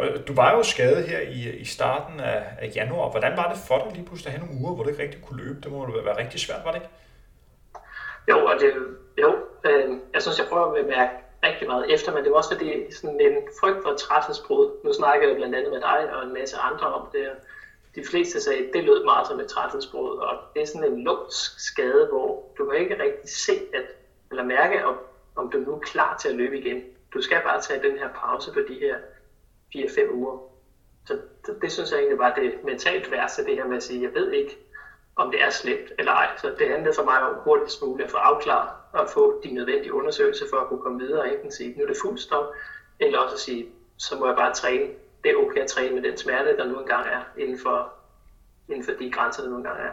Øh, 0.00 0.26
du 0.28 0.34
var 0.34 0.56
jo 0.56 0.62
skadet 0.62 1.04
her 1.04 1.20
i, 1.20 1.56
i 1.56 1.64
starten 1.64 2.20
af, 2.20 2.44
af 2.58 2.72
januar. 2.76 3.10
Hvordan 3.10 3.36
var 3.36 3.52
det 3.52 3.60
for 3.68 3.78
dig 3.78 3.92
lige 3.92 4.06
pludselig 4.06 4.32
at 4.32 4.38
have 4.38 4.46
nogle 4.46 4.60
uger, 4.62 4.74
hvor 4.74 4.84
du 4.84 4.90
ikke 4.90 5.02
rigtig 5.02 5.22
kunne 5.22 5.44
løbe? 5.44 5.60
Det 5.60 5.72
må 5.72 5.88
jo 5.88 6.02
være 6.02 6.16
rigtig 6.16 6.40
svært, 6.40 6.64
var 6.64 6.72
det 6.72 6.78
ikke? 6.78 6.90
Jo, 8.28 8.44
og 8.44 8.60
det, 8.60 8.74
jo, 9.18 9.38
øh, 9.64 9.90
jeg 10.14 10.22
synes, 10.22 10.38
jeg 10.38 10.46
prøver 10.46 10.74
at 10.74 10.86
mærke 10.86 11.12
rigtig 11.44 11.68
meget 11.68 11.94
efter, 11.94 12.12
men 12.14 12.24
det 12.24 12.32
var 12.32 12.36
også 12.36 12.50
fordi 12.52 12.92
sådan 12.92 13.20
en 13.20 13.36
frygt 13.60 13.82
for 13.82 13.94
træthedsbrud. 13.94 14.70
Nu 14.84 14.92
snakker 14.92 15.28
jeg 15.28 15.36
blandt 15.36 15.54
andet 15.54 15.72
med 15.72 15.80
dig 15.80 16.14
og 16.14 16.24
en 16.24 16.32
masse 16.32 16.56
andre 16.56 16.86
om 16.92 17.08
det. 17.12 17.30
De 17.94 18.04
fleste 18.10 18.40
sagde, 18.40 18.58
at 18.58 18.72
det 18.72 18.84
lød 18.84 19.04
meget 19.04 19.26
som 19.26 19.40
et 19.40 19.46
træthedsbrud, 19.46 20.16
og 20.16 20.38
det 20.54 20.62
er 20.62 20.66
sådan 20.66 20.92
en 20.92 21.04
lumsk 21.04 21.60
skade, 21.70 22.06
hvor 22.06 22.52
du 22.58 22.64
kan 22.66 22.80
ikke 22.80 23.02
rigtig 23.02 23.30
se, 23.30 23.52
at, 23.74 23.84
eller 24.30 24.44
mærke, 24.44 24.84
om, 24.84 24.96
om 25.36 25.50
du 25.50 25.58
nu 25.58 25.74
er 25.74 25.80
klar 25.80 26.16
til 26.16 26.28
at 26.28 26.34
løbe 26.34 26.58
igen. 26.58 26.82
Du 27.14 27.20
skal 27.22 27.40
bare 27.44 27.60
tage 27.60 27.82
den 27.82 27.98
her 27.98 28.08
pause 28.08 28.52
på 28.52 28.60
de 28.68 28.74
her 28.74 28.96
4-5 29.76 30.12
uger. 30.12 30.38
Så 31.06 31.18
det, 31.46 31.62
det 31.62 31.72
synes 31.72 31.90
jeg 31.90 31.98
egentlig 31.98 32.18
var 32.18 32.34
det 32.34 32.64
mentalt 32.64 33.10
værste, 33.10 33.44
det 33.44 33.56
her 33.56 33.66
med 33.66 33.76
at 33.76 33.82
sige, 33.82 34.02
jeg 34.02 34.14
ved 34.14 34.32
ikke, 34.32 34.58
om 35.16 35.30
det 35.30 35.42
er 35.42 35.50
slemt 35.50 35.92
eller 35.98 36.12
ej. 36.12 36.28
Så 36.40 36.54
det 36.58 36.68
handler 36.70 36.92
for 36.94 37.04
mig 37.04 37.20
om 37.22 37.34
hurtigst 37.44 37.82
muligt 37.82 38.06
at 38.06 38.10
få 38.10 38.16
afklaret 38.16 38.70
og 38.92 39.08
få 39.14 39.40
de 39.44 39.54
nødvendige 39.54 39.92
undersøgelser 39.92 40.44
for 40.50 40.56
at 40.56 40.68
kunne 40.68 40.82
komme 40.82 40.98
videre. 40.98 41.32
Enten 41.32 41.52
sige, 41.52 41.74
nu 41.76 41.82
er 41.82 41.86
det 41.86 41.96
fuld 42.02 42.18
stop, 42.18 42.44
eller 43.00 43.18
også 43.18 43.34
at 43.34 43.40
sige, 43.40 43.66
så 43.98 44.18
må 44.18 44.26
jeg 44.26 44.36
bare 44.36 44.54
træne. 44.54 44.86
Det 45.24 45.30
er 45.30 45.36
okay 45.36 45.60
at 45.60 45.66
træne 45.68 45.94
med 45.94 46.02
den 46.02 46.18
smerte, 46.18 46.56
der 46.56 46.66
nu 46.66 46.80
engang 46.80 47.06
er 47.06 47.22
inden 47.38 47.58
for, 47.58 47.92
inden 48.68 48.84
for 48.84 48.92
de 49.00 49.10
grænser, 49.10 49.42
der 49.42 49.50
nu 49.50 49.56
engang 49.56 49.80
er. 49.80 49.90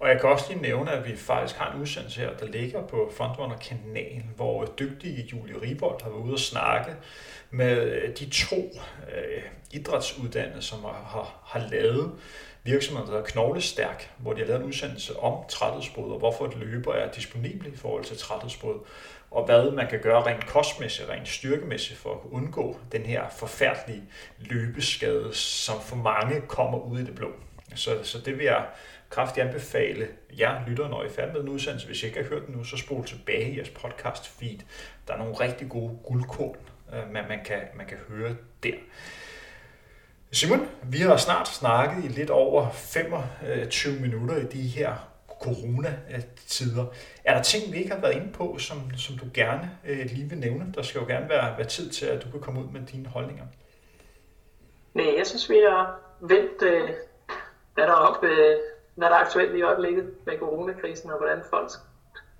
Og 0.00 0.08
jeg 0.08 0.20
kan 0.20 0.30
også 0.30 0.44
lige 0.48 0.62
nævne, 0.62 0.90
at 0.90 1.08
vi 1.08 1.16
faktisk 1.16 1.58
har 1.58 1.72
en 1.72 1.80
udsendelse 1.80 2.20
her, 2.20 2.36
der 2.36 2.46
ligger 2.46 2.86
på 2.86 3.12
Frontrunner-kanalen, 3.16 4.30
hvor 4.36 4.64
dygtige 4.64 5.28
Julie 5.32 5.62
Ribold 5.62 6.02
har 6.02 6.10
været 6.10 6.22
ude 6.22 6.32
og 6.32 6.38
snakke 6.38 6.96
med 7.50 7.92
øh, 7.92 8.16
de 8.18 8.30
to 8.30 8.56
øh, 9.16 9.42
idrætsuddannede, 9.70 10.62
som 10.62 10.84
har, 10.84 10.92
har, 10.92 11.34
har 11.44 11.68
lavet 11.70 12.12
virksomhed, 12.64 13.06
der 13.06 13.12
hedder 13.12 13.24
Knoglestærk, 13.24 14.10
hvor 14.18 14.32
de 14.32 14.40
har 14.40 14.46
lavet 14.46 14.60
en 14.60 14.66
udsendelse 14.66 15.18
om 15.18 15.44
træthedsbrud, 15.48 16.12
og 16.12 16.18
hvorfor 16.18 16.46
et 16.46 16.56
løber 16.56 16.92
er 16.92 17.12
disponibel 17.12 17.74
i 17.74 17.76
forhold 17.76 18.04
til 18.04 18.16
træthedsbrud, 18.16 18.78
og 19.30 19.44
hvad 19.44 19.70
man 19.70 19.88
kan 19.88 20.00
gøre 20.00 20.26
rent 20.26 20.46
kostmæssigt, 20.46 21.08
rent 21.08 21.28
styrkemæssigt 21.28 21.98
for 21.98 22.10
at 22.10 22.18
undgå 22.30 22.78
den 22.92 23.02
her 23.02 23.28
forfærdelige 23.28 24.02
løbeskade, 24.38 25.34
som 25.34 25.80
for 25.80 25.96
mange 25.96 26.40
kommer 26.40 26.78
ud 26.78 26.98
i 26.98 27.04
det 27.04 27.14
blå. 27.14 27.32
Så, 27.74 27.98
så 28.02 28.18
det 28.18 28.38
vil 28.38 28.44
jeg 28.44 28.66
kraftigt 29.10 29.46
anbefale 29.46 30.08
jer 30.38 30.68
lytter, 30.68 30.88
når 30.88 31.02
I 31.02 31.06
er 31.06 31.10
færdige 31.10 31.32
med 31.32 31.40
den 31.40 31.48
udsendelse. 31.48 31.86
Hvis 31.86 32.02
I 32.02 32.06
ikke 32.06 32.22
har 32.22 32.28
hørt 32.28 32.46
den 32.46 32.54
nu, 32.54 32.64
så 32.64 32.76
spol 32.76 33.04
tilbage 33.04 33.50
i 33.50 33.56
jeres 33.56 33.70
podcast 33.70 34.28
feed. 34.28 34.58
Der 35.08 35.14
er 35.14 35.18
nogle 35.18 35.34
rigtig 35.34 35.68
gode 35.68 35.98
guldkorn, 36.04 36.56
øh, 36.94 37.12
man, 37.12 37.24
man, 37.28 37.38
kan, 37.44 37.60
man 37.76 37.86
kan 37.86 37.98
høre 38.08 38.36
der. 38.62 38.74
Simon, 40.34 40.68
vi 40.82 40.98
har 40.98 41.16
snart 41.16 41.48
snakket 41.48 42.04
i 42.04 42.08
lidt 42.08 42.30
over 42.30 42.70
25 42.70 44.00
minutter 44.00 44.36
i 44.36 44.44
de 44.44 44.62
her 44.62 44.94
corona-tider. 45.42 46.84
Er 47.24 47.34
der 47.34 47.42
ting, 47.42 47.72
vi 47.72 47.78
ikke 47.78 47.90
har 47.90 48.00
været 48.00 48.14
inde 48.14 48.32
på, 48.32 48.58
som, 48.58 48.76
som 48.96 49.18
du 49.18 49.24
gerne 49.34 49.70
øh, 49.88 50.06
lige 50.06 50.28
vil 50.28 50.38
nævne? 50.38 50.72
Der 50.74 50.82
skal 50.82 51.00
jo 51.00 51.06
gerne 51.06 51.28
være, 51.28 51.58
være 51.58 51.66
tid 51.66 51.90
til, 51.90 52.06
at 52.06 52.24
du 52.24 52.30
kan 52.30 52.40
komme 52.40 52.60
ud 52.60 52.70
med 52.72 52.80
dine 52.92 53.08
holdninger. 53.08 53.44
Nej, 54.94 55.14
jeg 55.18 55.26
synes, 55.26 55.50
vi 55.50 55.60
har 55.68 56.00
vendt, 56.20 56.62
øh, 56.62 56.90
hvad, 57.74 57.84
der 57.84 57.92
er 57.92 58.06
op, 58.08 58.24
øh, 58.24 58.56
hvad 58.94 59.08
der 59.08 59.14
er 59.14 59.20
aktuelt 59.20 59.56
i 59.56 59.62
øjeblikket 59.62 60.10
med 60.26 60.38
coronakrisen, 60.38 61.10
og 61.10 61.18
hvordan 61.18 61.42
folk 61.50 61.70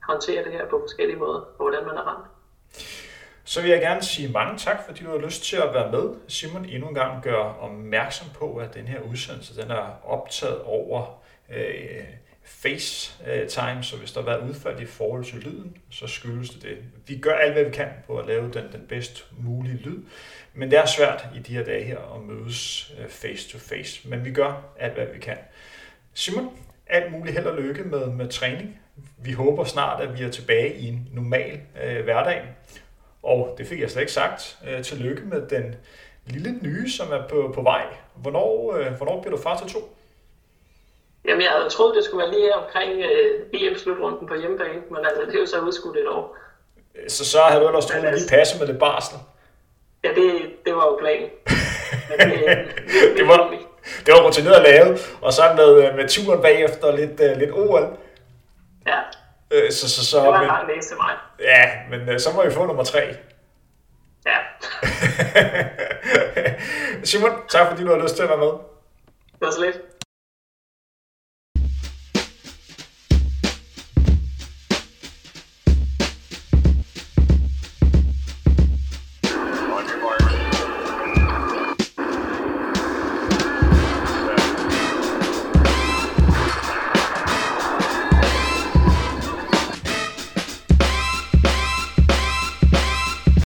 håndterer 0.08 0.44
det 0.44 0.52
her 0.52 0.68
på 0.70 0.80
forskellige 0.82 1.18
måder, 1.18 1.40
og 1.40 1.56
hvordan 1.68 1.86
man 1.86 1.96
er 1.96 2.02
ramt. 2.02 2.26
Så 3.44 3.60
vil 3.60 3.70
jeg 3.70 3.80
gerne 3.80 4.02
sige 4.02 4.28
mange 4.28 4.58
tak, 4.58 4.76
fordi 4.86 5.04
du 5.04 5.10
har 5.10 5.26
lyst 5.26 5.44
til 5.44 5.56
at 5.56 5.74
være 5.74 5.92
med. 5.92 6.14
Simon 6.28 6.64
endnu 6.64 6.88
en 6.88 6.94
gang 6.94 7.22
gør 7.22 7.58
opmærksom 7.60 8.28
på, 8.34 8.56
at 8.56 8.74
den 8.74 8.88
her 8.88 9.00
udsendelse 9.00 9.62
den 9.62 9.70
er 9.70 10.00
optaget 10.04 10.62
over 10.62 11.22
øh, 11.50 12.04
FaceTime, 12.44 13.82
så 13.82 13.96
hvis 13.96 14.12
der 14.12 14.20
har 14.20 14.26
været 14.26 14.48
udfald 14.48 14.80
i 14.80 14.86
forhold 14.86 15.24
til 15.24 15.38
lyden, 15.38 15.76
så 15.90 16.06
skyldes 16.06 16.50
det 16.50 16.62
det. 16.62 16.78
Vi 17.06 17.18
gør 17.18 17.34
alt, 17.34 17.52
hvad 17.52 17.64
vi 17.64 17.70
kan 17.70 17.88
på 18.06 18.18
at 18.18 18.26
lave 18.26 18.52
den, 18.52 18.64
den 18.72 18.86
bedst 18.88 19.26
mulige 19.38 19.76
lyd, 19.76 19.98
men 20.54 20.70
det 20.70 20.78
er 20.78 20.86
svært 20.86 21.26
i 21.36 21.38
de 21.38 21.52
her 21.52 21.64
dage 21.64 21.84
her 21.84 22.14
at 22.14 22.22
mødes 22.22 22.92
face 23.08 23.48
to 23.48 23.58
face, 23.58 24.08
men 24.08 24.24
vi 24.24 24.32
gør 24.32 24.62
alt, 24.78 24.94
hvad 24.94 25.06
vi 25.14 25.18
kan. 25.18 25.36
Simon, 26.14 26.58
alt 26.86 27.12
muligt 27.12 27.36
held 27.36 27.46
og 27.46 27.62
lykke 27.62 27.82
med, 27.82 28.06
med 28.06 28.28
træning. 28.28 28.78
Vi 29.18 29.32
håber 29.32 29.64
snart, 29.64 30.02
at 30.02 30.18
vi 30.18 30.24
er 30.24 30.30
tilbage 30.30 30.74
i 30.74 30.88
en 30.88 31.08
normal 31.12 31.60
øh, 31.84 32.04
hverdag, 32.04 32.42
og 33.24 33.54
det 33.58 33.66
fik 33.66 33.80
jeg 33.80 33.90
slet 33.90 34.02
ikke 34.02 34.12
sagt. 34.12 34.58
Øh, 34.68 34.84
tillykke 34.84 35.22
med 35.22 35.48
den 35.48 35.74
lille 36.26 36.52
nye, 36.62 36.90
som 36.90 37.12
er 37.12 37.22
på, 37.28 37.52
på 37.54 37.62
vej. 37.62 37.86
Hvornår, 38.14 38.76
øh, 38.76 38.92
hvornår 38.92 39.20
bliver 39.20 39.36
du 39.36 39.42
far 39.42 39.56
til 39.56 39.68
to? 39.68 39.96
Jamen, 41.28 41.42
jeg 41.42 41.50
havde 41.50 41.68
troet, 41.68 41.96
det 41.96 42.04
skulle 42.04 42.22
være 42.24 42.34
lige 42.34 42.54
omkring 42.54 42.90
øh, 42.92 43.46
EM-slutrunden 43.52 44.28
på 44.28 44.34
hjemmebane, 44.34 44.82
men 44.90 44.98
altså, 45.04 45.22
det 45.26 45.34
er 45.34 45.40
jo 45.40 45.46
så 45.46 45.60
udskudt 45.60 45.96
et 45.96 46.08
år. 46.08 46.36
Så 47.08 47.24
så 47.24 47.38
havde 47.38 47.62
du 47.62 47.68
ellers 47.68 47.86
troet, 47.86 48.04
at 48.04 48.14
lige 48.14 48.28
passe 48.28 48.58
med 48.58 48.66
det 48.66 48.78
barsel? 48.78 49.18
Ja, 50.04 50.08
det, 50.08 50.32
det 50.64 50.74
var 50.76 50.84
jo 50.84 50.96
planen. 51.00 51.28
Men 52.08 52.18
det, 52.18 52.38
det, 52.38 53.16
det, 53.16 53.28
var, 53.28 53.54
det 54.06 54.14
var 54.14 54.26
rutineret 54.26 54.62
lavet, 54.62 55.16
og 55.22 55.32
så 55.32 55.42
med, 55.56 55.88
øh, 55.88 55.96
med 55.96 56.08
turen 56.08 56.42
bagefter 56.42 56.96
lidt, 56.96 57.20
uh, 57.20 57.38
lidt 57.38 57.50
OL. 57.52 57.96
Ja, 58.86 58.98
Øh, 59.54 59.72
så, 59.72 59.90
så, 59.90 60.06
så, 60.06 60.16
det 60.18 60.26
var 60.26 60.40
en 60.40 60.46
lang 60.46 60.66
mig. 60.66 61.14
Ja, 61.40 61.70
men 61.90 62.08
øh, 62.08 62.20
så 62.20 62.32
må 62.34 62.44
vi 62.44 62.50
få 62.50 62.66
nummer 62.66 62.84
tre. 62.84 63.16
Ja. 64.26 64.38
Simon, 67.04 67.30
tak 67.48 67.68
fordi 67.68 67.82
du 67.84 67.90
har 67.90 68.02
lyst 68.02 68.16
til 68.16 68.22
at 68.22 68.28
være 68.28 68.38
med. 68.38 68.46
Det 68.46 69.40
var 69.40 69.50
så 69.50 69.60
lidt. 69.60 69.76